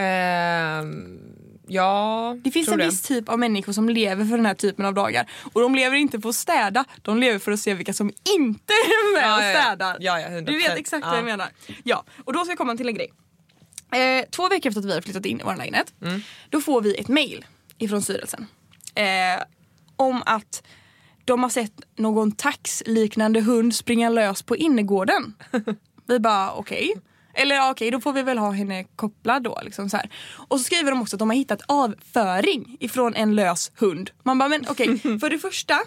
[0.00, 1.18] Ehm,
[1.66, 4.94] ja, Det finns en viss typ av människor som lever för den här typen av
[4.94, 5.30] dagar.
[5.52, 8.72] Och de lever inte för att städa, de lever för att se vilka som inte
[8.72, 9.96] är med Ja, och städar.
[10.00, 10.40] Ja, ja, 100%.
[10.46, 11.24] Du vet exakt vad jag Ja.
[11.24, 11.48] menar.
[11.84, 13.12] Ja, och då ska jag komma till en grej.
[13.92, 16.20] Eh, två veckor efter att vi har flyttat in i vår lägenhet, Mm.
[16.50, 17.44] då får vi ett mail
[17.78, 18.46] ifrån styrelsen.
[18.94, 19.42] Eh,
[19.96, 20.62] om att
[21.24, 25.34] de har sett någon taxliknande hund springa lös på innergården.
[26.08, 26.94] Vi bara okej.
[27.36, 29.60] Eller okej, då får vi väl ha henne kopplad då.
[29.64, 30.10] Liksom så här.
[30.48, 34.10] Och så skriver de också att de har hittat avföring ifrån en lös hund.
[34.22, 35.78] Man bara, men okej, för det första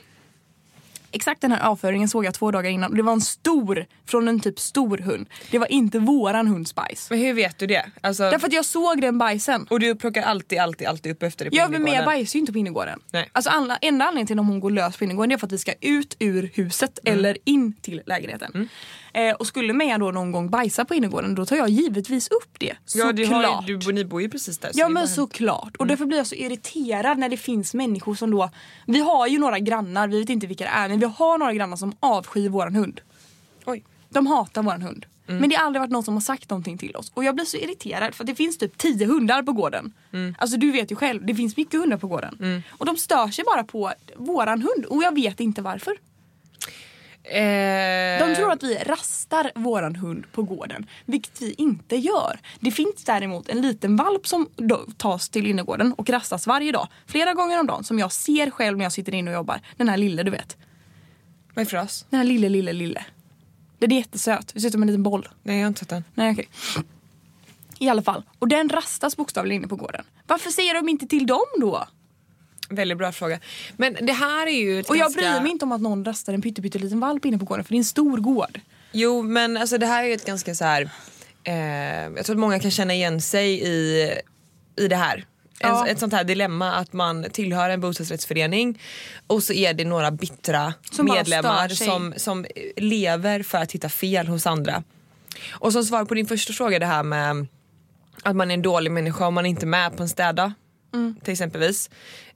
[1.12, 4.28] Exakt den här avföringen såg jag två dagar innan och det var en stor, från
[4.28, 5.30] en typ stor hund.
[5.52, 7.10] Det var inte våran hunds bajs.
[7.10, 7.86] Men hur vet du det?
[8.02, 9.68] Alltså, Därför att jag såg den bajsen.
[9.70, 12.40] och du plockar alltid, alltid, alltid upp efter det på Ja men jag bajsar ju
[12.40, 13.00] inte på innergården.
[13.12, 13.30] Nej.
[13.32, 15.58] Alltså alla, enda anledningen till om hon går lös på innergården är för att vi
[15.58, 17.20] ska ut ur huset Mm.
[17.20, 18.70] eller in till lägenheten.
[19.14, 22.60] Eh, och skulle Meja då någon gång bajsa på innergården då tar jag givetvis upp
[22.60, 22.76] det.
[22.96, 24.72] Ja, du har, du, ni bor ju precis där.
[24.74, 25.76] Ja men såklart.
[25.78, 28.50] Och därför blir jag så irriterad när det finns människor som då...
[28.88, 31.54] Vi har ju några grannar, vi vet inte vilka det är, men vi har några
[31.54, 33.02] grannar som avskyr våran hund.
[33.66, 33.84] Oj.
[34.10, 35.06] De hatar våran hund.
[35.26, 37.12] Men det har aldrig varit någon som har sagt någonting till oss.
[37.14, 39.94] Och jag blir så irriterad för det finns typ tio hundar på gården.
[40.38, 42.64] Alltså du vet ju själv, det finns mycket hundar på gården.
[42.70, 45.94] Och de stör sig bara på våran hund och jag vet inte varför.
[47.32, 52.40] Eh, De tror att vi rastar våran hund på gården, vilket vi inte gör.
[52.60, 54.50] Det finns däremot en liten valp som
[54.98, 58.78] tas till innergården och rastas varje dag, flera gånger om dagen, som jag ser själv
[58.78, 59.62] när jag sitter inne och jobbar.
[59.78, 60.58] Den här lille du vet.
[61.54, 62.06] Vad är det för ras?
[62.10, 63.06] Den här lille, lille, lille.
[63.80, 65.28] Den är jättesöt, det ser ut som en liten boll.
[65.44, 66.04] Nej jag har inte sett den.
[66.14, 66.50] Nej okej.
[67.80, 68.24] I alla fall.
[68.40, 70.06] Och den rastas bokstavligen inne på gården.
[70.28, 71.88] Varför säger de inte till dem då?
[72.70, 73.40] Väldigt bra fråga.
[73.78, 75.22] Men det här är ju Och jag ganska...
[75.22, 77.76] bryr mig inte om att någon rastar en pytteliten valp inne på gården för det
[77.76, 78.60] är en stor gård.
[78.92, 80.90] Jo men alltså det här är ju ett ganska så här.
[81.44, 81.54] Eh,
[82.16, 84.12] jag tror att många kan känna igen sig i,
[84.76, 85.26] i det här.
[85.60, 85.86] Ja.
[85.86, 88.82] En, ett sånt här dilemma att man tillhör en bostadsrättsförening
[89.28, 92.46] och så är det några bittra Som medlemmar som, som
[92.78, 94.84] lever för att hitta fel hos andra.
[95.52, 97.48] Och som svar på din första fråga det här med
[98.24, 100.54] att man är en dålig människa om man inte är med på en städa.
[100.94, 101.16] Mm.
[101.24, 101.90] Till exempelvis.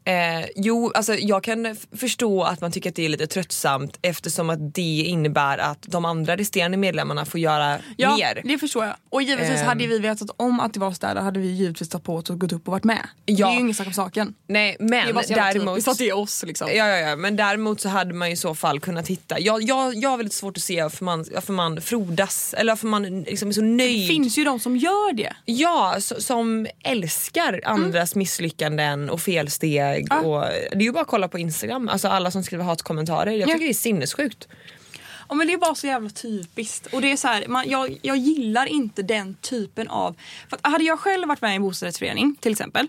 [0.05, 4.49] Eh, jo, alltså jag kan förstå att man tycker att det är lite tröttsamt eftersom
[4.49, 8.41] att det innebär att de andra resterande medlemmarna får göra Ja, mer.
[8.43, 8.95] det förstår jag.
[9.09, 9.65] Och givetvis Ehm.
[9.67, 12.39] hade vi vetat om att det var städer hade vi givetvis tagit på oss och
[12.39, 13.07] gått upp och varit med.
[13.25, 13.47] Ja.
[13.47, 14.33] Det är ju ingen sak om saken.
[14.47, 16.67] Nej Det är men bara så däremot typiskt att det är oss liksom.
[16.73, 19.95] Ja, ja, ja, men däremot så hade man i så fall kunnat hitta, jag, jag,
[19.95, 23.49] jag har väldigt svårt att se varför man, varför man frodas eller varför man liksom
[23.49, 24.07] är så Det nöjd.
[24.07, 25.33] finns ju de som gör det.
[25.45, 29.92] Ja, så, som älskar andras misslyckanden och felsteg.
[30.09, 30.19] Ja.
[30.21, 33.31] Och, det är ju bara att kolla på Instagram, alltså alla som skriver hatkommentarer.
[33.31, 33.45] Jag Ja.
[33.53, 34.47] tycker det är sinnessjukt.
[35.29, 36.87] Ja, men det är bara så jävla typiskt.
[36.93, 40.15] Och det är så här, man, jag, jag gillar inte den typen av...
[40.49, 42.87] För att hade jag själv varit med i en bostadsrättsförening till exempel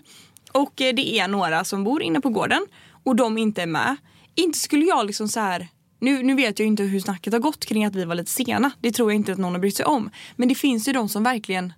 [0.51, 2.65] och eh, det är några som bor inne på gården
[3.03, 3.95] och de inte är med.
[4.35, 5.67] Inte skulle jag liksom så här...
[5.99, 8.71] Nu, nu vet jag inte hur snacket har gått kring att vi var lite sena.
[8.81, 10.09] Det tror jag inte att någon har brytt sig om.
[10.35, 11.73] Men det finns ju de som verkligen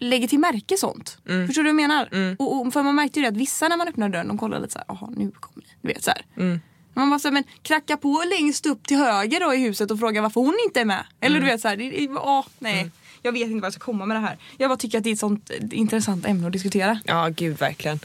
[0.00, 1.18] lägger till märke sånt.
[1.46, 2.36] Förstår du vad jag menar?
[2.38, 4.60] Och, och, för man märkte ju det att vissa när man öppnar dörren de kollar
[4.60, 5.72] lite så här, jaha nu kommer ni.
[5.82, 6.60] Du vet så här.
[6.94, 9.98] Man bara så här, men kracka på längst upp till höger då i huset och
[9.98, 11.04] fråga varför hon inte är med.
[11.20, 12.90] Eller du vet så här, det, det, åh, nej.
[13.22, 14.36] Jag vet inte vad jag ska komma med det här.
[14.58, 17.00] Jag bara tycker att det är ett sånt eh, intressant ämne att diskutera.
[17.04, 17.98] Ja, gud verkligen.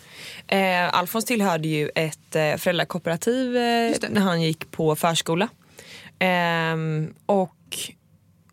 [0.47, 5.49] Eh, Alfons tillhörde ju ett eh, föräldrakooperativ eh, när han gick på förskola.
[6.19, 7.77] Ehm, och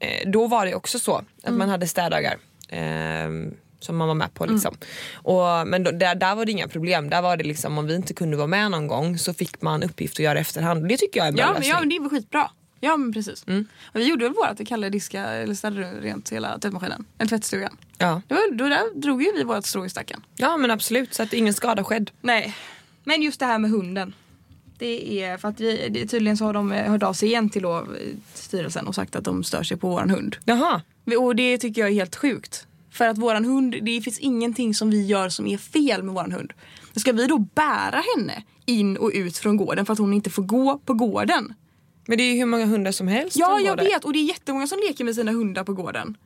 [0.01, 1.59] eh, då var det också så att Mm.
[1.59, 2.37] man hade städdagar.
[2.73, 4.77] Ehm, som man var med på liksom.
[5.15, 7.11] Och, men då, där, där var det inga problem.
[7.11, 9.83] Där var det liksom om vi inte kunde vara med någon gång så fick man
[9.83, 10.89] uppgift att göra efterhand.
[10.89, 12.51] Det tycker jag är en bra Ja men, ja men det var skitbra.
[12.81, 13.45] Ja men precis.
[13.85, 17.05] Och vi gjorde väl vårt, vi kallade diska eller städade rent hela tvättmaskinen.
[17.19, 17.77] En tvättstugan.
[17.99, 18.23] ja.
[18.29, 20.23] Det var, då där drog ju vi vårt strå i stacken.
[20.37, 22.11] ja men absolut så att ingen skada skedd.
[22.21, 22.57] Nej.
[23.05, 24.15] Men just det här med hunden.
[24.79, 27.51] det är för att vi, det, tydligen så har de eh, hört av sig igen
[27.51, 27.85] till då, eh,
[28.35, 30.37] styrelsen och sagt att de stör sig på våran hund.
[30.45, 30.81] Jaha.
[31.19, 32.67] Och det tycker jag är helt sjukt.
[32.91, 36.33] För att våran hund, det finns ingenting som vi gör som är fel med våran
[36.33, 36.53] hund.
[36.97, 40.43] Ska vi då bära henne in och ut från gården för att hon inte får
[40.43, 41.55] gå på gården?
[42.07, 44.25] Men det är ju hur många hundar som helst Ja, jag vet och det är
[44.25, 46.17] jättemånga som leker med sina hundar på gården.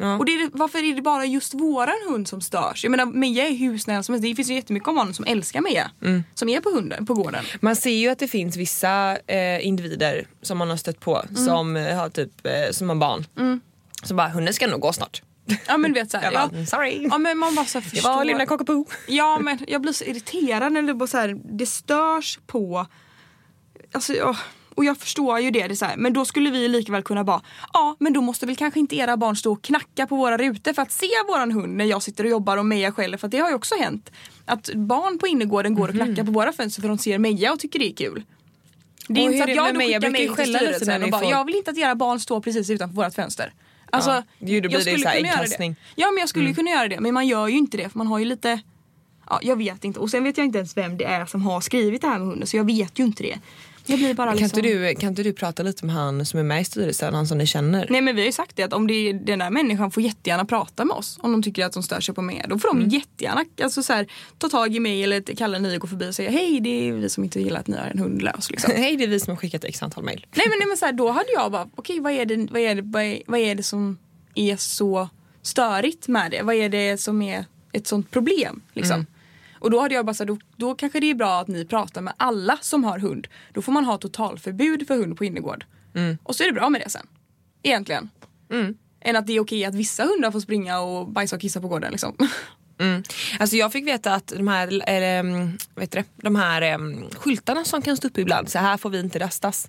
[0.00, 0.18] Ja.
[0.18, 2.84] Och det är, varför är det bara just våran hund som störs?
[2.84, 4.22] Jag menar Meja är hur snäll som helst.
[4.22, 5.90] Det finns ju jättemycket om honom som älskar Meja.
[6.02, 6.24] Mm.
[6.34, 7.44] Som är på hunden, på gården.
[7.60, 11.44] Man ser ju att det finns vissa eh, individer som man har stött på Mm.
[11.46, 13.24] som eh, har typ eh, som har barn.
[14.06, 15.22] Som bara, hunden ska nog gå snart.
[15.66, 16.32] Ja men vet såhär.
[16.32, 17.06] Ja, "Mm, sorry.
[17.10, 18.10] ja men man bara så här, Det förstår.
[18.16, 18.84] var lilla Cockapoo.
[19.08, 22.86] Ja men jag blir så irriterad när det bara så här, det störs på,
[23.92, 24.36] alltså ja,
[24.74, 27.02] och jag förstår ju det, det är så här, men då skulle vi lika väl
[27.02, 27.40] kunna bara,
[27.72, 30.72] ja men då måste väl kanske inte era barn stå och knacka på våra rutor
[30.72, 33.30] för att se våran hund när jag sitter och jobbar och Meja skäller för att
[33.30, 34.12] det har ju också hänt.
[34.44, 36.06] Att barn på innergården går och Mhm.
[36.06, 38.22] knackar på våra fönster för de ser Meja och tycker det är kul.
[39.08, 41.22] Det är Och inte så att jag med då skickar mejl till styrelsen och bara,
[41.22, 43.52] får- jag vill inte att era barn står precis utanför vårt fönster.
[43.96, 45.72] Alltså, Ja, ju, då blir jag det skulle så här kunna göra äggkastning.
[45.72, 46.02] det.
[46.02, 47.98] Ja men jag skulle ju kunna göra det men man gör ju inte det för
[47.98, 48.60] man har ju lite
[49.30, 50.00] Ja, jag vet inte.
[50.00, 52.28] Och sen vet jag inte ens vem det är som har skrivit det här med
[52.28, 53.38] hunden så jag vet ju inte det.
[53.86, 54.58] Jag blir bara Kan, liksom...
[54.58, 57.26] inte du, kan inte du prata lite med han som är med i styrelsen, han
[57.26, 57.86] som ni känner?
[57.90, 60.02] Nej men vi har ju sagt det att om det är, den där människan får
[60.02, 62.44] jättegärna prata med oss om de tycker att de stör sig på mig.
[62.48, 64.06] Då får de jättegärna alltså, så här,
[64.38, 66.92] ta tag i mig eller kalla ni och gå förbi och säga hej det är
[66.92, 68.50] vi som inte gillar att ni har en hund lös.
[68.50, 68.72] Liksom.
[68.76, 70.26] Hej det är vi som har skickat x antal mail.
[70.34, 72.62] nej men, nej, men så här, då hade jag bara okej vad, är det, vad,
[72.62, 73.98] är det, vad, är, vad är det som
[74.34, 75.08] är så
[75.42, 76.42] störigt med det?
[76.42, 78.60] Vad är det som är ett sånt problem?
[78.72, 79.06] Liksom?
[79.66, 81.64] Och då hade jag bara så här, då, då kanske det är bra att ni
[81.64, 83.26] pratar med alla som har hund.
[83.52, 85.64] Då får man ha totalförbud för hund på innergård.
[86.22, 87.06] Och så är det bra med det sen.
[87.62, 88.10] Egentligen.
[89.00, 91.68] Än att det är okej att vissa hundar får springa och bajsa och kissa på
[91.68, 92.16] gården liksom.
[92.78, 93.02] Mm.
[93.38, 97.64] Alltså jag fick veta att de här, eller, mm, vet du de här um, skyltarna
[97.64, 99.68] som kan stå upp ibland, så här får vi inte rastas.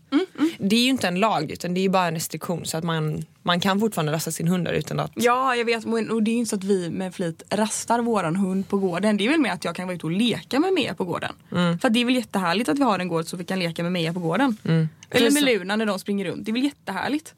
[0.57, 3.25] Det är ju inte en lag utan det är bara en restriktion så att man,
[3.43, 5.85] man kan fortfarande rasta sin hund utan att Ja, jag vet.
[5.85, 9.17] Och det är ju inte så att vi med flit rastar våran hund på gården.
[9.17, 11.33] Det är väl mer att jag kan vara ute och leka med Mia på gården.
[11.49, 13.83] För att det är väl jättehärligt att vi har en gård så vi kan leka
[13.83, 14.57] med Mia på gården.
[14.63, 15.33] Eller Precis.
[15.33, 16.45] med Luna när de springer runt.
[16.45, 17.33] Det är väl jättehärligt.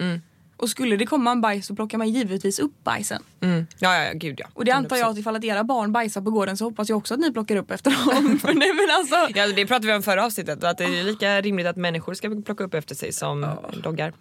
[0.59, 3.23] Och skulle det komma en bajs så plockar man givetvis upp bajsen.
[3.41, 3.67] Mm.
[3.79, 4.47] Ja, ja, ja, gud ja.
[4.53, 6.97] Och det antar jag att ifall att era barn bajsar på gården så hoppas jag
[6.97, 8.39] också att ni plockar upp efter dem.
[8.41, 11.41] För nej, men alltså, Ja, det pratade vi om förra avsnittet, att det är lika
[11.41, 13.47] rimligt att människor ska plocka upp efter sig som
[13.83, 14.13] doggar.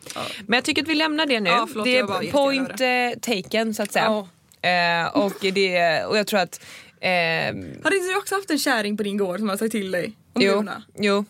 [0.47, 1.51] Men jag tycker att vi lämnar det nu.
[1.51, 4.27] Ja, förlåt, det är point eh, taken så att säga.
[4.63, 6.61] Eh, och, det, och jag tror att
[7.01, 9.91] eh, Har inte du också haft en kärring på din gård som har sagt till
[9.91, 10.65] dig om Jo,
[10.99, 11.25] jo.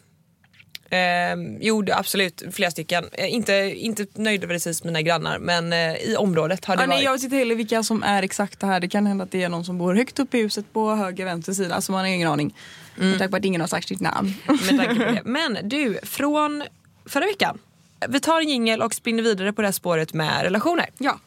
[0.91, 3.05] Ehm, jo det, absolut, flera stycken.
[3.13, 7.05] Eh, inte, inte nöjdvändigtvis mina grannar men eh, i området har det Ja, nej, varit.
[7.05, 8.81] jag vet inte heller vilka som är exakta här.
[8.81, 11.25] Det kan hända att det är någon som bor högt upp i huset på höger
[11.25, 11.75] vänster sida.
[11.75, 12.55] Alltså man har ingen aning.
[12.97, 14.35] Med tanke på att ingen har sagt sitt namn.
[14.71, 15.21] det.
[15.25, 16.65] Men du, från
[17.07, 17.59] förra veckan.
[18.09, 20.87] Vi tar en jingel och spinner vidare på det här spåret med relationer.
[20.99, 21.19] ja.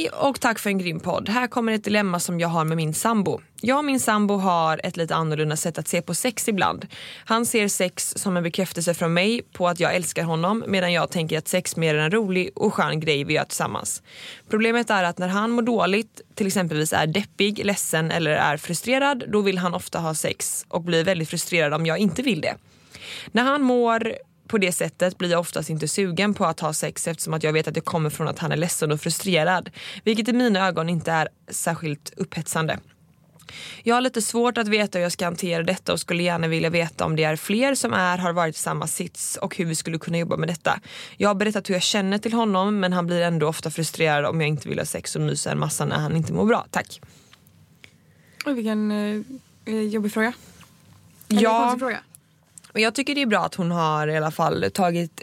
[0.00, 1.28] Hej och tack för en grym podd.
[1.28, 3.40] Här kommer ett dilemma som jag har med min sambo.
[3.60, 6.86] Jag och min sambo har ett lite annorlunda sätt att se på sex ibland.
[7.24, 11.10] Han ser sex som en bekräftelse från mig på att jag älskar honom medan jag
[11.10, 14.02] tänker att sex mer är en rolig och skön grej vi gör tillsammans.
[14.50, 19.24] Problemet är att när han mår dåligt, till exempelvis är deppig, ledsen eller är frustrerad,
[19.28, 22.56] då vill han ofta ha sex och blir väldigt frustrerad om jag inte vill det.
[23.32, 24.12] När han mår
[24.50, 27.52] på det sättet blir jag oftast inte sugen på att ha sex eftersom att jag
[27.52, 29.70] vet att det kommer från att han är ledsen och frustrerad.
[30.04, 32.78] Vilket i mina ögon inte är särskilt upphetsande.
[33.82, 36.70] Jag har lite svårt att veta hur jag ska hantera detta och skulle gärna vilja
[36.70, 39.74] veta om det är fler som är, har varit i samma sits och hur vi
[39.74, 40.80] skulle kunna jobba med detta.
[41.16, 44.40] Jag har berättat hur jag känner till honom men han blir ändå ofta frustrerad om
[44.40, 46.66] jag inte vill ha sex och mysa en massa när han inte mår bra.
[46.70, 47.00] Tack.
[48.46, 48.90] Vilken
[49.64, 50.32] eh, jobbig fråga.
[51.28, 51.76] Eller Ja.
[51.78, 51.98] fråga.
[52.72, 55.22] Och jag tycker det är bra att hon har i alla fall tagit,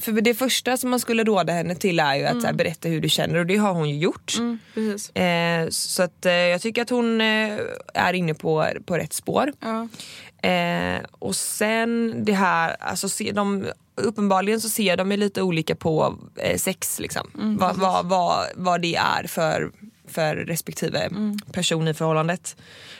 [0.00, 2.88] för det första som man skulle råda henne till är ju att så här, berätta
[2.88, 4.34] hur du känner och det har hon ju gjort.
[4.38, 5.64] Mm.
[5.64, 7.58] Eh, så att eh, jag tycker att hon eh,
[7.94, 9.52] är inne på, på rätt spår.
[9.60, 9.88] Ja.
[10.48, 15.74] Eh, och sen det här, alltså se, de, uppenbarligen så ser de ju lite olika
[15.76, 17.56] på eh, sex liksom.
[17.60, 19.70] vad, vad, vad, vad det är för,
[20.08, 21.10] för respektive
[21.52, 22.56] person i förhållandet.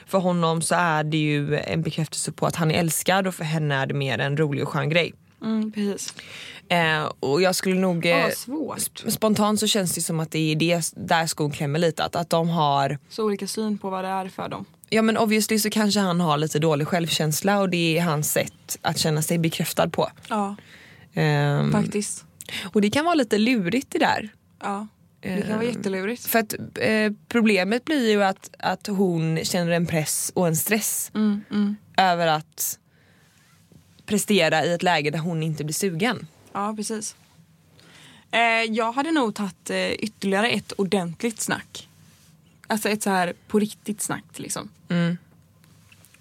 [0.07, 3.45] För honom så är det ju en bekräftelse på att han är älskad och för
[3.45, 5.15] henne är det mer en rolig och skön grej.
[5.43, 6.15] Mm, precis.
[6.69, 8.07] Eh, och jag skulle nog...
[8.07, 12.05] Eh, sp- spontant så känns det som att det är det där skon klämmer lite.
[12.05, 12.99] Att, att de har...
[13.09, 14.65] Så olika syn på vad det är för dem.
[14.89, 18.79] Ja men obviously så kanske han har lite dålig självkänsla och det är hans sätt
[18.83, 20.09] att känna sig bekräftad på.
[20.29, 20.57] Ja,
[21.15, 22.25] Ehm, faktiskt.
[22.73, 24.29] och det kan vara lite lurigt det där.
[24.63, 24.87] Ja,
[25.21, 26.27] det kan vara Eh, jättelurigt.
[26.27, 31.11] För att eh, problemet blir ju att, att hon känner en press och en stress
[31.15, 31.77] Mm, mm.
[31.97, 32.79] över att
[34.07, 36.27] prestera i ett läge där hon inte blir sugen.
[36.53, 37.17] Ja, precis.
[38.31, 41.89] Eh, jag hade nog tagit eh, ytterligare ett ordentligt snack.
[42.67, 44.69] Alltså ett så här på riktigt snack liksom.
[44.89, 45.17] Mm.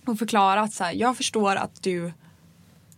[0.05, 2.05] Och förklara att så här, jag förstår att du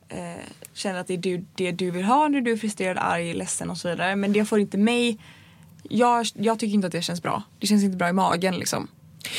[0.10, 3.33] eh, känner att det är du, det du vill ha när du är frustrerad, arg,
[3.33, 4.15] ledsen och så vidare.
[4.15, 5.17] Men det får inte mig...
[5.89, 7.43] Jag, jag tycker inte att det känns bra.
[7.60, 8.88] Det känns inte bra i magen liksom.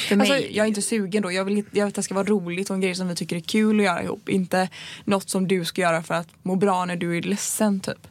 [0.08, 1.32] För mig, Alltså- jag är inte sugen då.
[1.32, 3.36] Jag vill, jag vill att det ska vara roligt och en grej som vi tycker
[3.36, 4.28] är kul att göra ihop.
[4.28, 4.68] Inte
[5.04, 8.06] något som du ska göra för att må bra när du är ledsen typ.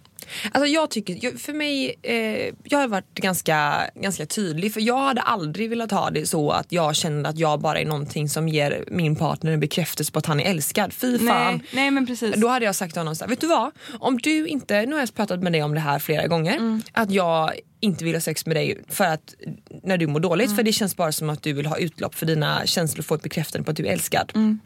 [0.52, 5.22] Alltså jag tycker, för mig, eh, jag har varit ganska, ganska tydlig för jag hade
[5.22, 8.84] aldrig velat ha det så att jag känner att jag bara är någonting som ger
[8.92, 10.94] min partner en bekräftelse på att han är älskad.
[10.94, 11.26] Fy fan.
[11.58, 12.36] Nej, nej men precis.
[12.36, 13.72] Då hade jag sagt till honom så här, vet du vad?
[14.00, 16.82] Om du inte, nu har jag pratat med dig om det här flera gånger, Mm.
[16.92, 19.36] att jag inte vill ha sex med dig för att
[19.84, 20.56] när du mår dåligt Mm.
[20.56, 23.16] för det känns bara som att du vill ha utlopp för dina känslor och få
[23.16, 24.32] ett bekräftande på att du är älskad.
[24.36, 24.60] Mm.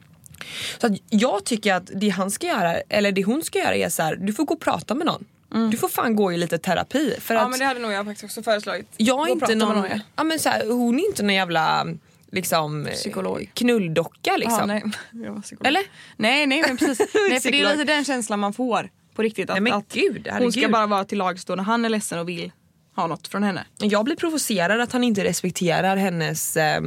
[0.81, 3.89] Så att jag tycker att det han ska göra, eller det hon ska göra är
[3.89, 5.25] så här, du får gå och prata med någon.
[5.71, 7.15] Du får fan gå i lite terapi.
[7.19, 7.41] För Mm.
[7.41, 8.87] ja att men det hade nog jag faktiskt också föreslagit.
[8.97, 10.23] jag är inte någon, någon, ja.
[10.23, 11.87] men så här, hon är inte någon jävla
[12.31, 13.51] liksom, Psykolog.
[13.53, 14.59] knulldocka liksom.
[14.59, 14.83] Ja, nej.
[15.25, 15.67] Jag var psykolog.
[15.67, 15.81] Eller?
[16.17, 16.99] Nej, nej men precis.
[17.29, 19.49] nej, för det är lite den känslan man får på riktigt.
[19.49, 22.19] Att, Nej, att gud, hon ska bara vara till lags då när han är ledsen
[22.19, 22.51] och vill
[22.95, 23.65] ha något från henne.
[23.77, 26.81] Jag blir provocerad att han inte respekterar hennes, eh,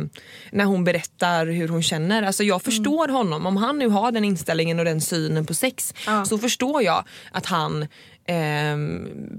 [0.53, 2.23] när hon berättar hur hon känner.
[2.23, 5.95] Alltså jag förstår honom, om han nu har den inställningen och den synen på sex
[6.07, 6.25] Ja.
[6.25, 7.87] så förstår jag att han
[8.25, 8.77] eh,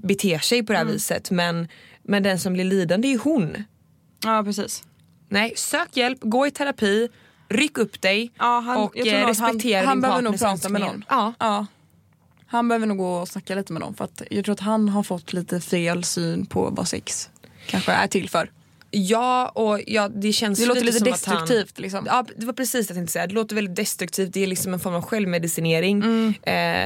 [0.04, 1.32] beter sig på det här viset.
[1.32, 1.68] Men,
[2.04, 3.64] men den som blir lidande är ju hon.
[4.24, 4.84] Ja precis.
[5.30, 7.10] Nej, sök hjälp, gå i terapi,
[7.50, 10.82] ryck upp dig Ja, han, och eh, respektera han, han din behöver nog prata med
[10.82, 11.06] någon.
[11.10, 11.34] Ja.
[11.40, 11.66] ja.
[12.48, 14.90] Han behöver nog gå och snacka lite med någon för att jag tror att han
[14.90, 17.30] har fått lite fel syn på vad sex
[17.68, 18.52] kanske är till för.
[18.98, 22.04] Ja, och ja, det känns Det låter lite som att han- destruktivt liksom.
[22.06, 23.28] Ja, det var precis det jag tänkte säga.
[23.28, 24.34] Det låter väldigt destruktivt.
[24.34, 25.98] Det är liksom en form av självmedicinering.
[26.04, 26.34] Mm.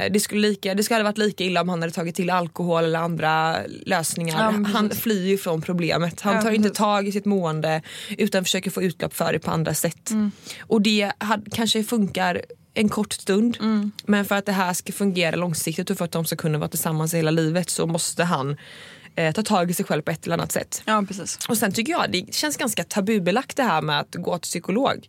[0.06, 2.30] Eh, det, skulle lika, det skulle ha varit lika illa om han hade tagit till
[2.30, 4.52] alkohol eller andra lösningar.
[4.52, 6.20] Ja, han flyr ju från problemet.
[6.20, 7.82] Han Ja, tar inte tag i sitt mående
[8.18, 10.10] utan försöker få utlopp för det på andra sätt.
[10.10, 10.32] Mm.
[10.60, 12.42] Och det had, kanske funkar
[12.74, 13.92] en kort stund Mm.
[14.06, 16.68] men för att det här ska fungera långsiktigt och för att de ska kunna vara
[16.68, 18.56] tillsammans hela livet så måste han
[19.16, 20.82] eh, ta tag i sig själv på ett eller annat sätt.
[20.84, 21.38] Ja precis.
[21.48, 25.08] Och sen tycker jag det känns ganska tabubelagt det här med att gå till psykolog.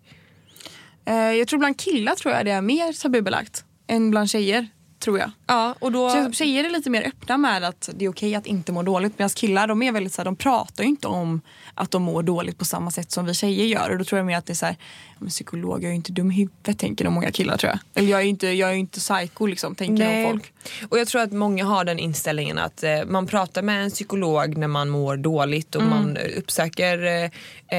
[1.05, 4.67] Eh, jag tror bland killar tror jag det är mer tabubelagt än bland tjejer.
[5.03, 5.31] Tror jag.
[5.47, 6.31] Ja, och då...
[6.33, 9.29] Tjejer är lite mer öppna med att det är okej att inte må dåligt medan
[9.29, 11.41] killar de är väldigt så här, de pratar ju inte om
[11.73, 14.25] att de mår dåligt på samma sätt som vi tjejer gör och då tror jag
[14.25, 14.75] mer att det är så här,
[15.19, 17.79] men psykolog, jag är ju inte dum i huvudet tänker nog många killar tror jag.
[17.93, 20.53] Eller jag är ju inte, jag är inte psycho liksom tänker nog folk.
[20.89, 24.57] Och jag tror att många har den inställningen att eh, man pratar med en psykolog
[24.57, 25.87] när man mår dåligt Mm.
[25.87, 27.23] och man eh, uppsöker eh,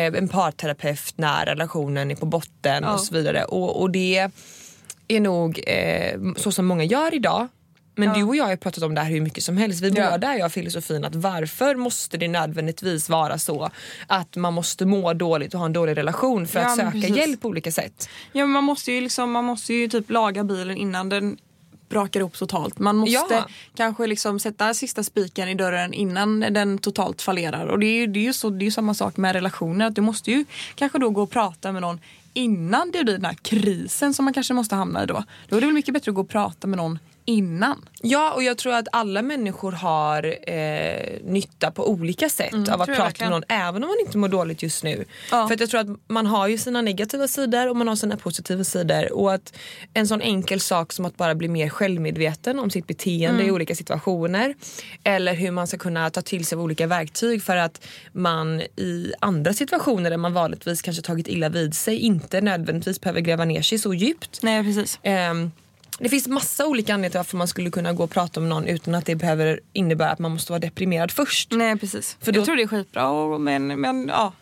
[0.00, 2.92] eh, en parterapeut när relationen är på botten Ja.
[2.94, 3.44] och så vidare.
[3.44, 4.30] Och, och det
[5.08, 7.48] är nog eh, så som många gör idag.
[7.94, 8.14] Men Ja.
[8.14, 9.80] du och jag har pratat om det här hur mycket som helst.
[9.82, 10.10] Vi Ja.
[10.10, 13.70] båda är jag filosofin att varför måste det nödvändigtvis vara så
[14.06, 17.16] att man måste må dåligt och ha en dålig relation för Ja, att söka precis.
[17.16, 18.08] hjälp på olika sätt.
[18.32, 21.36] Ja, man måste ju liksom, man måste ju typ laga bilen innan den
[21.88, 22.78] brakar ihop totalt.
[22.78, 23.46] Man måste Ja.
[23.76, 27.66] kanske liksom sätta sista spiken i dörren innan den totalt fallerar.
[27.66, 29.86] Och det är ju, det är ju, så, det är ju samma sak med relationer.
[29.86, 32.00] Att du måste ju kanske då gå och prata med någon
[32.32, 35.24] innan det blir den här krisen som man kanske måste hamna i då.
[35.48, 37.84] Då är det väl mycket bättre att gå och prata med någon innan.
[38.02, 42.64] Ja och jag tror att alla människor har eh, nytta på olika sätt av att
[42.64, 43.30] Mm, tror jag prata verkligen.
[43.30, 45.04] med någon även om man inte mår dåligt just nu.
[45.30, 45.46] Ja.
[45.48, 48.16] För att jag tror att man har ju sina negativa sidor och man har sina
[48.16, 49.52] positiva sidor och att
[49.94, 53.46] en sån enkel sak som att bara bli mer självmedveten om sitt beteende Mm.
[53.48, 54.54] i olika situationer
[55.04, 59.12] eller hur man ska kunna ta till sig av olika verktyg för att man i
[59.20, 63.62] andra situationer där man vanligtvis kanske tagit illa vid sig inte nödvändigtvis behöver gräva ner
[63.62, 64.38] sig så djupt.
[64.42, 64.98] Nej precis.
[65.02, 65.50] Ehm,
[65.98, 68.66] det finns massa olika anledningar till varför man skulle kunna gå och prata med någon
[68.66, 71.52] utan att det behöver innebära att man måste vara deprimerad först.
[71.52, 72.16] Nej precis.
[72.20, 74.32] För då- jag tror det är skitbra och, men, men ja,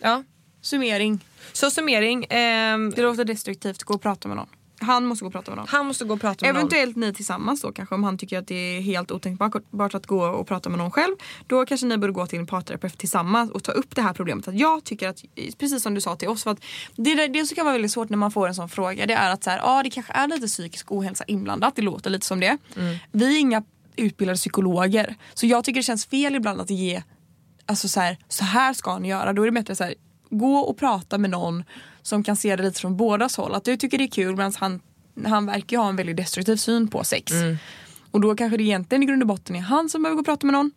[0.00, 0.24] Ja.
[0.60, 1.20] summering.
[1.52, 4.48] Så summering, ehm, Det låter destruktivt, gå och prata med någon.
[4.82, 5.66] Han måste gå och prata med någon.
[5.68, 8.46] han måste gå och prata med Eventuellt ni tillsammans då kanske om han tycker att
[8.46, 11.14] det är helt otänkbart att gå och prata med någon själv.
[11.46, 14.48] Då kanske ni borde gå till en parterapeut tillsammans och ta upp det här problemet.
[14.48, 15.22] Att jag tycker att,
[15.58, 16.60] precis som du sa till oss, för att
[16.96, 19.14] det, där- det som kan vara väldigt svårt när man får en sån fråga det
[19.14, 22.26] är att så här, ja, det kanske är lite psykisk ohälsa inblandat, det låter lite
[22.26, 22.58] som det.
[23.12, 23.62] Vi är inga
[23.96, 27.02] utbildade psykologer så jag tycker det känns fel ibland att ge
[27.66, 29.32] alltså så här, så här ska ni göra.
[29.32, 29.94] Då är det bättre så här,
[30.30, 31.64] gå och prata med någon
[32.02, 33.54] som kan se det lite från bådas håll.
[33.54, 34.80] Att du tycker det är kul medan han,
[35.26, 37.32] han verkar ha en väldigt destruktiv syn på sex.
[38.10, 40.26] Och då kanske det egentligen i grund och botten är han som behöver gå och
[40.26, 40.70] prata med någon.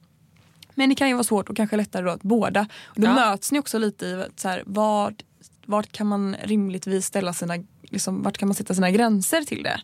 [0.75, 2.67] Men det kan ju vara svårt och kanske lättare då att båda.
[2.83, 3.13] Och då Ja.
[3.15, 5.23] möts ni också lite i så här, vart,
[5.65, 9.81] vart kan man rimligtvis ställa sina, liksom, vart kan man sätta sina gränser till det?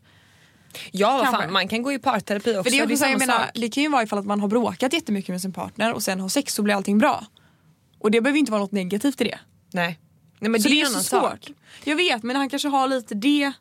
[0.92, 2.64] Ja, vad fan, man kan gå i parterapi också.
[2.64, 4.40] För det, är också, så här, jag menar, det kan ju vara ifall att man
[4.40, 7.26] har bråkat jättemycket med sin partner och sen har sex så blir allting bra.
[8.00, 9.40] Och det behöver inte vara något negativt i det.
[9.74, 10.00] Nej.
[10.42, 11.22] Nej men så det det är är så svårt.
[11.22, 11.52] sak.
[11.84, 13.52] Jag vet men han kanske har lite det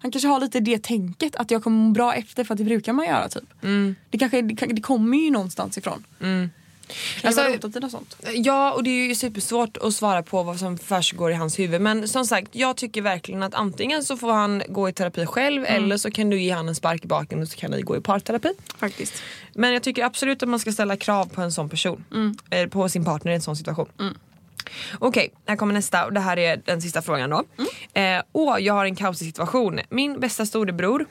[0.00, 2.92] han kanske har lite det tänket att jag kommer bra efter för att det brukar
[2.92, 3.44] man göra typ.
[4.10, 6.04] Det, kanske, det, det kommer ju någonstans ifrån.
[6.18, 8.16] Kan Alltså- rotat i något sånt.
[8.34, 11.80] Ja och det är ju supersvårt att svara på vad som försiggår i hans huvud
[11.80, 15.64] men som sagt jag tycker verkligen att antingen så får han gå i terapi själv
[15.64, 17.96] eller så kan du ge han en spark i baken och så kan ni gå
[17.96, 18.48] i parterapi.
[18.78, 19.22] Faktiskt.
[19.54, 22.04] Men jag tycker absolut att man ska ställa krav på en sån person.
[22.50, 23.88] Eh, På sin partner i en sån situation.
[24.98, 27.44] Okej, här kommer nästa och det här är den sista frågan då.
[28.00, 29.80] Eh, åh, jag har en kaosig situation.
[29.90, 31.06] Min bästa storebror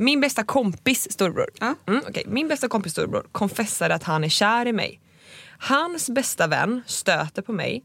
[0.00, 1.50] min bästa kompis storebror.
[1.60, 1.74] Ja.
[1.88, 2.24] Mm, okej.
[2.26, 5.00] Min bästa kompis storebror konfessade att han är kär i mig.
[5.58, 7.84] Hans bästa vän stöter på mig.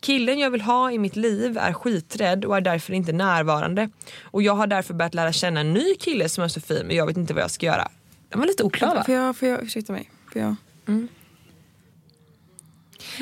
[0.00, 3.90] Killen jag vill ha i mitt liv är skiträdd och är därför inte närvarande.
[4.22, 6.96] Och jag har därför börjat lära känna en ny kille som är så fin men
[6.96, 7.88] jag vet inte vad jag ska göra.
[8.28, 9.04] Den var lite oklar va?
[9.04, 10.10] Får jag, får jag, ursäkta mig.
[10.32, 10.54] Får jag?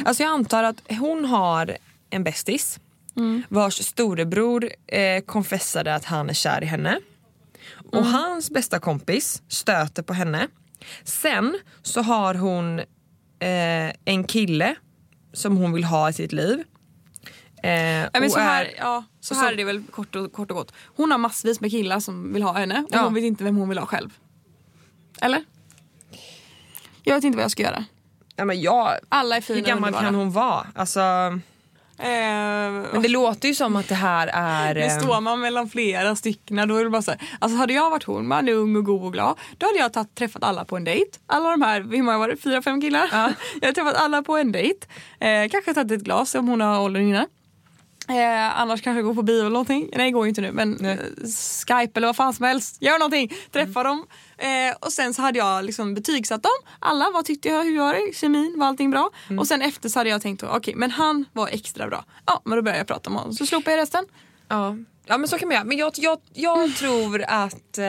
[0.04, 1.76] Alltså jag antar att hon har
[2.10, 2.80] en bästis
[3.48, 7.00] vars storebror eh, konfessade att han är kär i henne.
[7.92, 10.48] Och hans bästa kompis stöter på henne.
[11.04, 14.74] Sen så har hon eh, en kille
[15.32, 16.62] som hon vill ha i sitt liv.
[17.62, 20.32] Eh, Ja, så här, är- ja, så och här så- är det väl kort och,
[20.32, 20.72] kort och gott.
[20.96, 23.02] Hon har massvis med killar som vill ha henne och Ja.
[23.04, 24.10] hon vet inte vem hon vill ha själv.
[25.20, 25.44] Eller?
[27.02, 27.84] Jag vet inte vad jag ska göra.
[28.36, 30.66] Ja, men jag, Alla är fina hur gammal kan hon vara?
[30.74, 31.00] Alltså,
[31.98, 34.76] Eh, men det låter ju som att det här är...
[34.76, 37.90] Eh, står man mellan flera stycken då är det bara så här, Alltså hade jag
[37.90, 39.38] varit hon, man är ung och god och glad.
[39.58, 41.18] Då hade jag tagit, träffat alla på en dejt.
[41.26, 42.36] Alla de här, hur många var det?
[42.36, 43.08] Fyra, fem killar?
[43.12, 44.86] jag hade träffat alla på en dejt.
[45.20, 47.26] Eh, kanske tagit ett glas om hon har åldern inne.
[48.08, 49.88] Eh, annars kanske gå på bio eller någonting.
[49.96, 50.98] Nej det går ju inte nu men eh,
[51.66, 52.82] Skype eller vad fan som helst.
[52.82, 54.06] Gör någonting, träffa dem.
[54.38, 56.52] Eh, och sen så hade jag liksom betygsatt dem.
[56.78, 58.16] Alla, vad tyckte jag, hur var det?
[58.16, 59.10] Kemin, var allting bra?
[59.38, 62.04] Och sen efter så hade jag tänkt, okej men han var extra bra.
[62.26, 63.34] Ja men då började jag prata med honom.
[63.34, 64.04] Så slopade jag resten.
[64.48, 64.76] Ja.
[65.06, 65.64] ja men så kan man göra.
[65.64, 67.78] Men jag, jag, jag tror att...
[67.78, 67.84] Eh,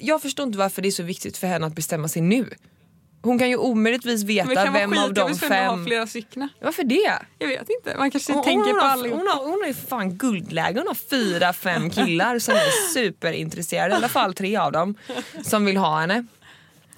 [0.00, 2.50] jag förstår inte varför det är så viktigt för henne att bestämma sig nu.
[3.24, 5.84] Hon kan ju omöjligtvis veta vem av de fem...
[5.86, 6.48] flera stycken.
[6.60, 7.18] Varför det?
[7.38, 9.18] Jag vet inte, man kanske Hon, tänker hon, på har, allihop.
[9.18, 10.78] hon, har, hon har ju fan guldläge.
[10.78, 13.90] Hon har fyra, fem killar som är superintresserade.
[13.90, 14.94] I alla fall tre av dem
[15.42, 16.24] som vill ha henne.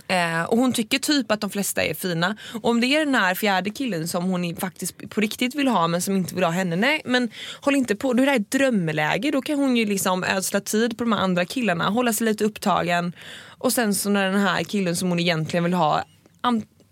[0.08, 2.36] Eh, och hon tycker typ att de flesta är fina.
[2.62, 5.88] Och om det är den här fjärde killen som hon faktiskt på riktigt vill ha
[5.88, 8.10] men som inte vill ha henne, nej men håll inte på.
[8.10, 9.30] Är det här ett drömläge.
[9.30, 13.12] Då kan hon ju liksom ödsla tid på de andra killarna, hålla sig lite upptagen.
[13.58, 16.04] Och sen så när den här killen som hon egentligen vill ha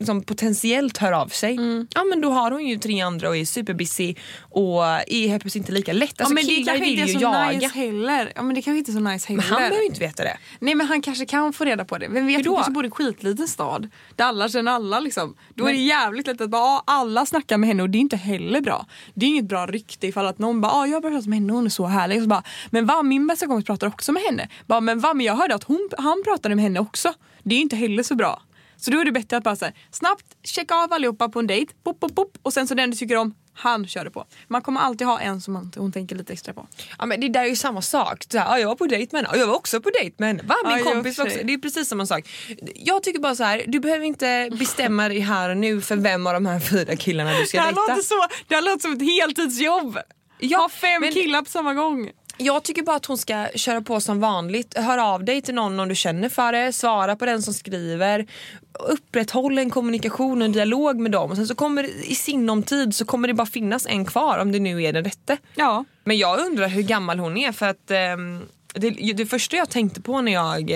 [0.07, 1.87] som potentiellt hör av sig, Mm.
[1.95, 5.63] ja men då har hon ju tre andra och är superbusy och är helt plötsligt
[5.63, 6.21] inte lika lätt.
[6.21, 7.51] Alltså ja, men det killar kanske vill inte är så jaga.
[7.51, 8.33] nice heller.
[8.37, 9.43] Ja, men det kanske inte är så nice heller.
[9.43, 10.37] Men han behöver ju inte veta det.
[10.59, 12.09] Nej men han kanske kan få reda på det.
[12.09, 12.51] Vem vet, Hur då?
[12.51, 15.37] han kanske bor i en skitliten stad där alla känner alla liksom.
[15.55, 18.01] Då är det jävligt lätt att bara, ah, alla snackar med henne och det är
[18.01, 18.87] inte heller bra.
[19.15, 21.39] Det är inget bra rykte ifall att någon bara, ah, jag har börjat prata med
[21.39, 22.17] henne och hon är så härlig.
[22.17, 24.49] Och så bara, men va, min bästa kompis pratar också med henne.
[24.67, 27.13] Bara, men va, men jag hörde att hon, han pratade med henne också.
[27.43, 28.43] Det är inte heller så bra.
[28.85, 31.47] Så då är det bättre att bara så här, snabbt checka av allihopa på en
[31.47, 34.25] dejt, pop, pop, pop, och sen så den du tycker om, han kör det på.
[34.49, 36.67] Man kommer alltid ha en som man, hon tänker lite extra på.
[36.99, 38.25] Ja, men det där är ju samma sak.
[38.33, 40.15] Så här, ja, jag var på dejt med henne och jag var också på dejt
[40.19, 40.43] med henne.
[40.43, 40.55] Va?
[40.67, 41.39] Min Ja, kompis var också.
[41.45, 42.29] Det är precis samma sak.
[42.75, 46.27] Jag tycker bara så här, du behöver inte bestämma dig här och nu för vem
[46.27, 47.81] av de här fyra killarna du Det ska här, dejta.
[47.81, 49.99] låter så, det här låter som ett heltidsjobb.
[50.39, 52.11] Ja, ha fem men- killar på samma gång.
[52.37, 54.79] Jag tycker bara att hon ska köra på som vanligt.
[54.79, 56.73] Hör av dig till någon om du känner för det.
[56.73, 58.27] Svara på den som skriver.
[58.73, 61.31] Upprätthåll en kommunikation och en dialog med dem.
[61.31, 64.53] Och sen så kommer i sinom tid så kommer det bara finnas en kvar om
[64.53, 65.37] det nu är den rätte.
[65.55, 65.85] Ja.
[66.05, 68.41] Men jag undrar hur gammal hon är för att ehm,
[68.75, 70.71] det, det första jag tänkte på när jag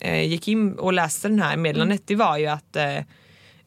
[0.00, 2.96] eh, gick in och läste den här meddelandet det var ju att, eh,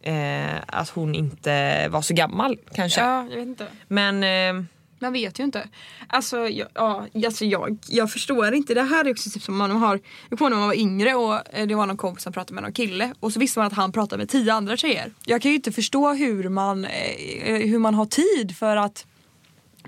[0.02, 3.02] eh, att hon inte var så gammal kanske.
[3.02, 3.68] ja, jag vet inte.
[3.88, 4.66] Men eh,
[5.00, 5.68] Man vet ju inte.
[6.08, 8.74] Alltså, jag, ja, alltså jag, jag förstår inte.
[8.74, 11.56] Det här är också typ som man har, jag kommer när man var yngre och
[11.56, 13.74] eh, det var någon kompis som pratade med någon kille och så visste man att
[13.74, 15.12] han pratade med tio andra tjejer.
[15.26, 19.06] Jag kan ju inte förstå hur man, eh, hur man har tid för att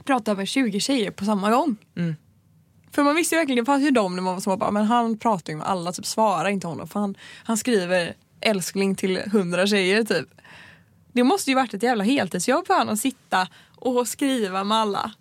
[0.03, 1.77] prata med 20 tjejer på samma gång.
[2.91, 4.85] För man visste ju verkligen, det fanns ju de när man var små bara, men
[4.85, 9.17] han pratar ju med alla, typ svara inte honom för han, han skriver älskling till
[9.31, 10.27] hundra tjejer typ.
[11.13, 15.11] Det måste ju varit ett jävla heltidsjobb för honom att sitta och skriva med alla.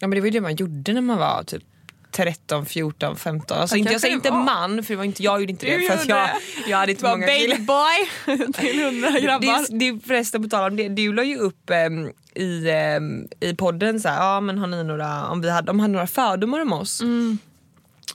[0.00, 1.62] Ja men det var ju det man gjorde när man var typ
[2.10, 3.58] 13, 14, 15.
[3.58, 5.88] Alltså inte, jag säger det inte man för det var inte, jag gjorde inte det.
[5.88, 6.70] För att jag, det.
[6.70, 9.78] jag hade inte Var många babyboy till hundra grabbar.
[9.78, 13.54] Det, det, förresten på tal om det, du la ju upp em, i, em, i
[13.54, 16.60] podden så här, ja men har ni några, om vi hade, de hade några fördomar
[16.60, 17.00] om oss.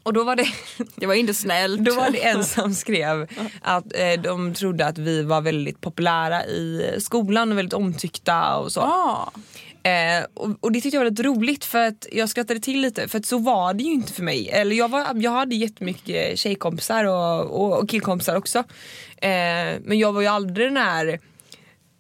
[0.04, 0.48] Och då var det
[0.96, 1.86] Det var inte snällt.
[1.86, 3.28] Då var det en som skrev
[3.62, 8.72] att eh, de trodde att vi var väldigt populära i skolan och väldigt omtyckta och
[8.72, 8.80] så.
[8.80, 9.32] Ja.
[9.90, 13.08] Eh, och, och det tyckte jag var väldigt roligt för att jag skrattade till lite
[13.08, 14.50] för att så var det ju inte för mig.
[14.50, 18.60] Eller jag, var, jag hade jättemycket tjejkompisar och, och, och killkompisar också.
[19.18, 21.20] Eh, men jag var ju aldrig den här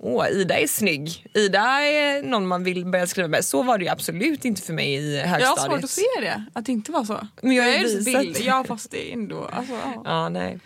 [0.05, 1.25] Åh, Ida är snygg.
[1.33, 3.45] Ida är någon man vill börja skriva med.
[3.45, 5.59] Så var det ju absolut inte för mig i Jag högstadiet.
[5.59, 7.27] har svårt att se det, att det inte var så.
[7.41, 8.21] Men jag ju är visat.
[8.21, 8.37] bild.
[8.41, 10.01] Ja fast det är ändå, alltså, ja.
[10.05, 10.59] Ja, nej.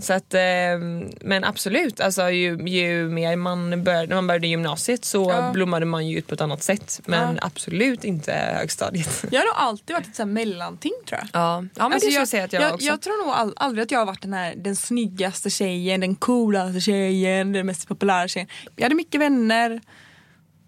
[0.00, 5.04] Så att, ehm, men absolut, alltså, ju, ju mer man började, när man började gymnasiet
[5.04, 5.50] så Ja.
[5.52, 7.00] blommade man ju ut på ett annat sätt.
[7.06, 7.40] Men Ja.
[7.46, 9.24] absolut inte högstadiet.
[9.30, 11.28] Jag har nog alltid varit ett här mellanting tror jag.
[11.32, 12.86] Ja, ja men Alltså, det jag säga att jag, jag, också.
[12.86, 16.14] jag tror nog all, aldrig att jag har varit den här den snyggaste tjejen, den
[16.14, 18.48] coolaste tjejen, den mest populära tjejen.
[18.76, 19.80] Jag hade mycket vänner,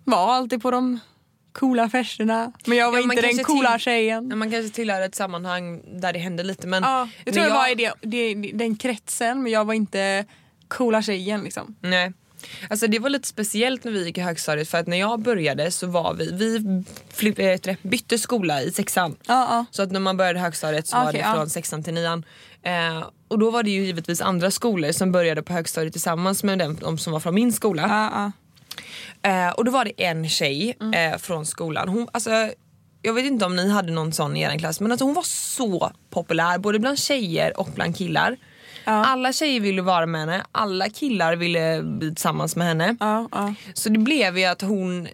[0.04, 1.00] var alltid på de
[1.54, 2.52] coola festerna.
[2.66, 4.38] Men jag var Ja, inte den coola till- tjejen.
[4.38, 6.82] Man kanske tillhör ett sammanhang där det hände lite men...
[6.82, 10.24] Ja, jag tror men jag var i det, det, den kretsen men jag var inte
[10.68, 11.76] coola tjejen liksom.
[11.80, 12.12] Nej.
[12.70, 15.70] Alltså det var lite speciellt när vi gick i högstadiet för att när jag började
[15.70, 16.82] så var vi, vi
[17.14, 19.16] flipp, äh, det, bytte skola i sexan.
[19.26, 19.64] Ja, ja.
[19.70, 22.24] Så att när man började högstadiet så var Okej, det från sexan till nian.
[22.62, 26.58] Eh, och då var det ju givetvis andra skolor som började på högstadiet tillsammans med
[26.80, 28.32] de som var från min skola.
[29.22, 29.48] Ja, ja.
[29.48, 31.12] Eh, och då var det en tjej Mm.
[31.12, 31.88] eh, från skolan.
[31.88, 32.30] Hon, alltså,
[33.02, 35.22] jag vet inte om ni hade någon sån i er klass men alltså, hon var
[35.22, 38.36] så populär både bland tjejer och bland killar.
[38.86, 42.96] Alla tjejer ville vara med henne, alla killar ville bli tillsammans med henne.
[43.00, 43.54] Ja, ja.
[43.74, 45.08] Så det blev ju att hon,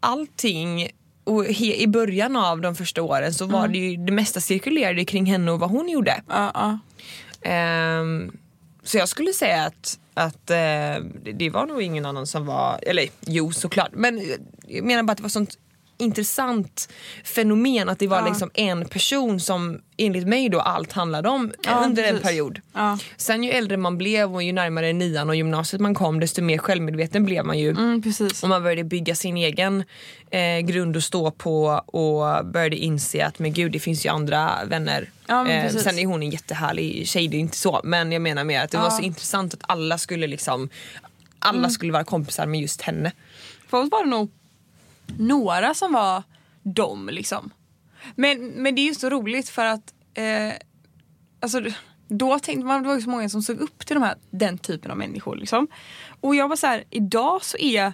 [0.00, 0.88] allting
[1.24, 3.60] och he, i början av de första åren så Mm.
[3.60, 6.22] var det ju det mesta cirkulerade kring henne och vad hon gjorde.
[6.28, 6.78] Ja, ja.
[7.50, 8.36] Ehm,
[8.84, 10.56] så jag skulle säga att, att eh,
[11.22, 14.22] det- det var nog ingen annan som var, eller jo såklart, men
[14.66, 15.58] jag menar bara att det var sånt
[15.98, 16.88] intressant
[17.24, 18.28] fenomen att det var Ja.
[18.28, 22.22] liksom en person som enligt mig då allt handlade om Ja, under en precis.
[22.28, 22.60] period.
[22.72, 22.98] Ja.
[23.16, 26.58] Sen ju äldre man blev och ju närmare nian och gymnasiet man kom desto mer
[26.58, 27.70] självmedveten blev man ju.
[27.70, 28.02] Mm.
[28.42, 29.84] Och man började bygga sin egen
[30.30, 34.50] eh, grund att stå på och började inse att men gud det finns ju andra
[34.66, 35.10] vänner.
[35.26, 37.80] Ja, eh, sen är hon en jättehärlig tjej, det är inte så.
[37.84, 40.68] Men jag menar mer att det var så intressant att alla skulle liksom
[41.38, 41.70] alla Mm.
[41.70, 43.12] skulle vara kompisar med just henne.
[43.68, 44.30] För oss var det nog
[45.18, 46.22] några som var
[46.62, 47.50] dem liksom.
[48.14, 50.52] Men, men det är ju så roligt för att eh,
[51.40, 51.62] alltså,
[52.08, 54.58] då tänkte man, det var ju så många som såg upp till de här, den
[54.58, 55.36] typen av människor.
[55.36, 55.68] Liksom.
[56.20, 57.92] Och jag var så här, idag så är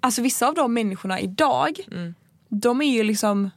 [0.00, 1.78] Alltså vissa av de människorna idag,
[2.48, 3.50] de är ju liksom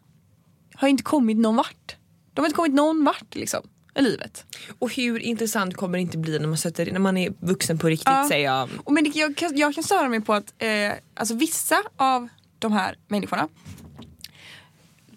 [0.73, 1.95] har inte kommit någon vart.
[2.33, 3.61] De har inte kommit någon vart liksom
[3.95, 4.45] i livet.
[4.79, 7.87] Och hur intressant kommer det inte bli när man, sätter, när man är vuxen på
[7.87, 8.25] riktigt Ja.
[8.27, 8.69] säger jag.
[8.83, 12.27] Och men det, jag, kan, jag kan störa mig på att eh, alltså vissa av
[12.59, 13.47] de här människorna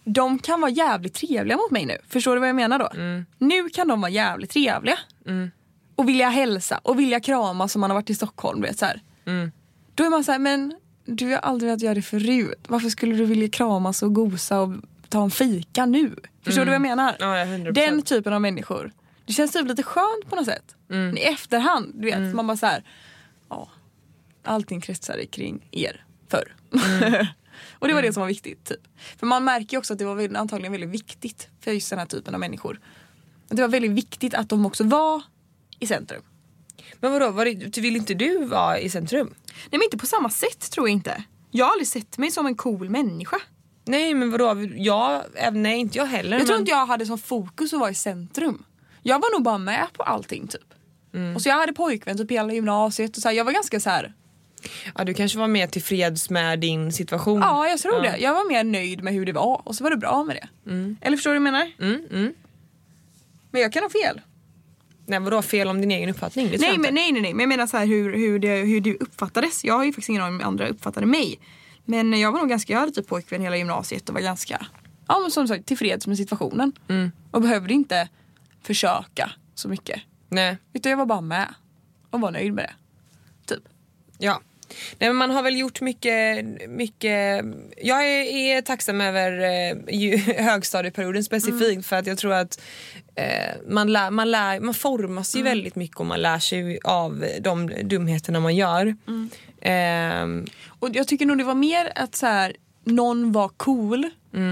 [0.04, 1.98] de kan vara jävligt trevliga mot mig nu.
[2.08, 2.88] Förstår du vad jag menar då?
[3.38, 4.98] Nu kan de vara jävligt trevliga.
[5.96, 8.62] Och vilja hälsa och vilja krama som man har varit i Stockholm.
[8.62, 9.00] Vet, så här.
[9.94, 12.64] Då är man så här, men du har aldrig velat göra det förut.
[12.68, 14.72] Varför skulle du vilja kramas och gosa och
[15.14, 16.16] ta en fika nu?
[16.44, 17.16] Förstår du vad jag menar?
[17.18, 17.72] Ja, ja, 100%.
[17.72, 18.92] Den typen av människor.
[19.26, 20.76] Det känns typ lite skönt på något sätt.
[21.16, 22.34] I efterhand, du vet.
[22.34, 22.84] Man bara så här,
[23.48, 23.68] ja,
[24.44, 26.54] allting kretsade kring er förr.
[27.78, 28.64] och det var det som var viktigt.
[28.64, 28.80] Typ.
[29.18, 31.98] För man märker ju också att det var väl- antagligen väldigt viktigt för just den
[31.98, 32.80] här typen av människor.
[33.50, 35.22] Att det var väldigt viktigt att de också var
[35.78, 36.22] i centrum.
[37.00, 39.34] Men vadå, var det, vill inte du vara i centrum?
[39.46, 41.24] Nej men inte på samma sätt tror jag inte.
[41.50, 43.36] Jag har aldrig sett mig som en cool människa.
[43.84, 45.22] Nej men vadå, jag,
[45.52, 46.36] nej inte jag heller.
[46.38, 48.64] Jag tror men, inte jag hade som fokus att vara i centrum.
[49.02, 50.74] Jag var nog bara med på allting typ.
[51.34, 53.90] Och så jag hade pojkvän typ hela gymnasiet och så här, jag var ganska så
[53.90, 54.12] här.
[54.94, 57.40] ja, du kanske var mer tillfreds med din situation.
[57.40, 58.16] ja jag tror det.
[58.18, 60.48] Jag var mer nöjd med hur det var och så var det bra med det.
[61.00, 61.72] Eller förstår du vad jag menar?
[61.80, 62.34] Mm, mm.
[63.50, 64.20] Men jag kan ha fel.
[65.06, 66.50] Nej vadå fel om din egen uppfattning?
[66.50, 68.56] Det tror Nej men, nej nej nej men jag menar så här hur, hur, det,
[68.56, 69.64] hur du uppfattades.
[69.64, 71.38] Jag har ju faktiskt ingen aning om andra uppfattade mig.
[71.84, 74.66] Men jag var nog ganska, jag hade typ pojkvän hela gymnasiet och var ganska,
[75.08, 76.72] ja men som sagt tillfreds med situationen.
[77.30, 78.08] Och behövde inte
[78.62, 80.00] försöka så mycket.
[80.28, 80.56] Nej.
[80.72, 81.54] Utan jag var bara med
[82.10, 82.74] och var nöjd med det.
[83.54, 83.62] Typ.
[84.18, 84.40] Ja.
[84.98, 87.44] Nej, men man har väl gjort mycket, mycket
[87.82, 89.32] jag är, är tacksam över
[89.86, 91.82] eh, högstadieperioden specifikt Mm.
[91.82, 92.60] för att jag tror att
[93.14, 95.50] eh, man, lär, man, lär, man formas ju Mm.
[95.50, 98.96] väldigt mycket och man lär sig av de dumheterna man gör.
[99.06, 99.30] Mm.
[99.64, 100.46] Ehm,
[100.78, 104.10] Och jag tycker nog det var mer att så här, någon var cool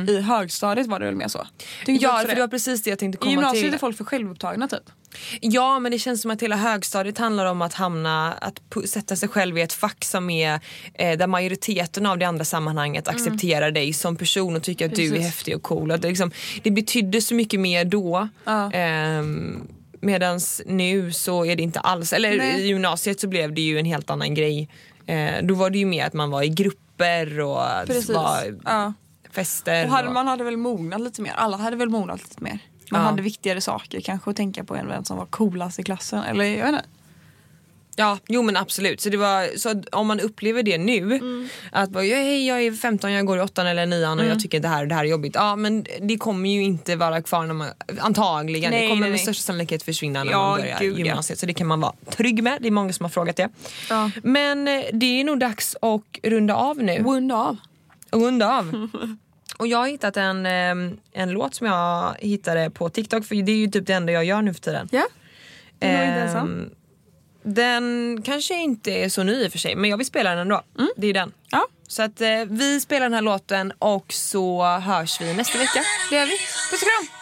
[0.08, 1.46] i högstadiet var det väl mer så?
[1.80, 3.74] Tycker inte Ja, för det var precis det jag tänkte I komma gymnasiet till.
[3.74, 4.82] är folk för självupptagna typ.
[5.40, 9.28] Ja men det känns som att hela högstadiet handlar om att hamna, att sätta sig
[9.28, 10.60] själv i ett fack som är
[10.94, 15.02] eh, där majoriteten av det andra sammanhanget accepterar dig som person och tycker att du
[15.02, 15.18] är Mm.
[15.18, 15.34] Precis.
[15.34, 15.90] häftig och cool.
[15.90, 16.30] Att det, liksom,
[16.62, 18.28] det betydde så mycket mer då.
[18.44, 18.72] Ja.
[18.72, 19.68] Ehm,
[20.00, 22.60] medans nu så är det inte alls, eller Nej.
[22.60, 24.68] i gymnasiet så blev det ju en helt annan grej.
[25.07, 28.11] Eh, då var det ju mer att man var i grupper och Precis.
[28.11, 28.92] var Ja.
[29.30, 29.84] fester.
[29.84, 31.32] Och hade, och- man hade väl mognat lite mer.
[31.36, 32.59] Alla hade väl mognat lite mer.
[32.90, 33.07] Man Ja.
[33.07, 36.22] hade viktigare saker kanske att tänka på än vem som var coolast i klassen.
[36.22, 36.84] Eller jag vet inte.
[37.97, 39.01] Ja, jo men absolut.
[39.01, 41.20] Så, det var, så om man upplever det nu,
[41.72, 44.40] att bara, "Ja, hej, jag är 15, jag går i åttan eller nian och jag
[44.40, 45.34] tycker det här, det här är jobbigt.
[45.34, 47.68] Ja men det kommer ju inte vara kvar när man,
[47.99, 48.70] antagligen.
[48.70, 49.18] Nej, det kommer nej, med nej.
[49.18, 50.99] största sannolikhet försvinna när Ja, man börjar gud, ja.
[51.05, 51.38] gymnasiet.
[51.38, 52.59] Så det kan man vara trygg med.
[52.61, 53.49] Det är många som har frågat det.
[53.88, 54.11] Ja.
[54.22, 56.99] Men eh, det är nog dags att runda av nu.
[57.03, 57.57] Runda av.
[58.11, 58.88] Runda av.
[59.59, 63.53] Och jag har hittat en, eh, en låt som jag hittade på TikTok för det
[63.53, 64.88] är ju typ det enda jag gör nu för tiden.
[64.93, 65.07] Ja.
[65.78, 66.70] Du är inte ensam.
[67.45, 70.38] Den kanske inte är så ny i och för sig men jag vill spela den
[70.38, 70.62] ändå.
[70.97, 71.32] Det är den.
[71.51, 75.80] Ja, Så att eh, vi spelar den här låten och så hörs vi nästa vecka.
[76.11, 76.32] det gör vi.
[76.70, 77.21] Puss och kram!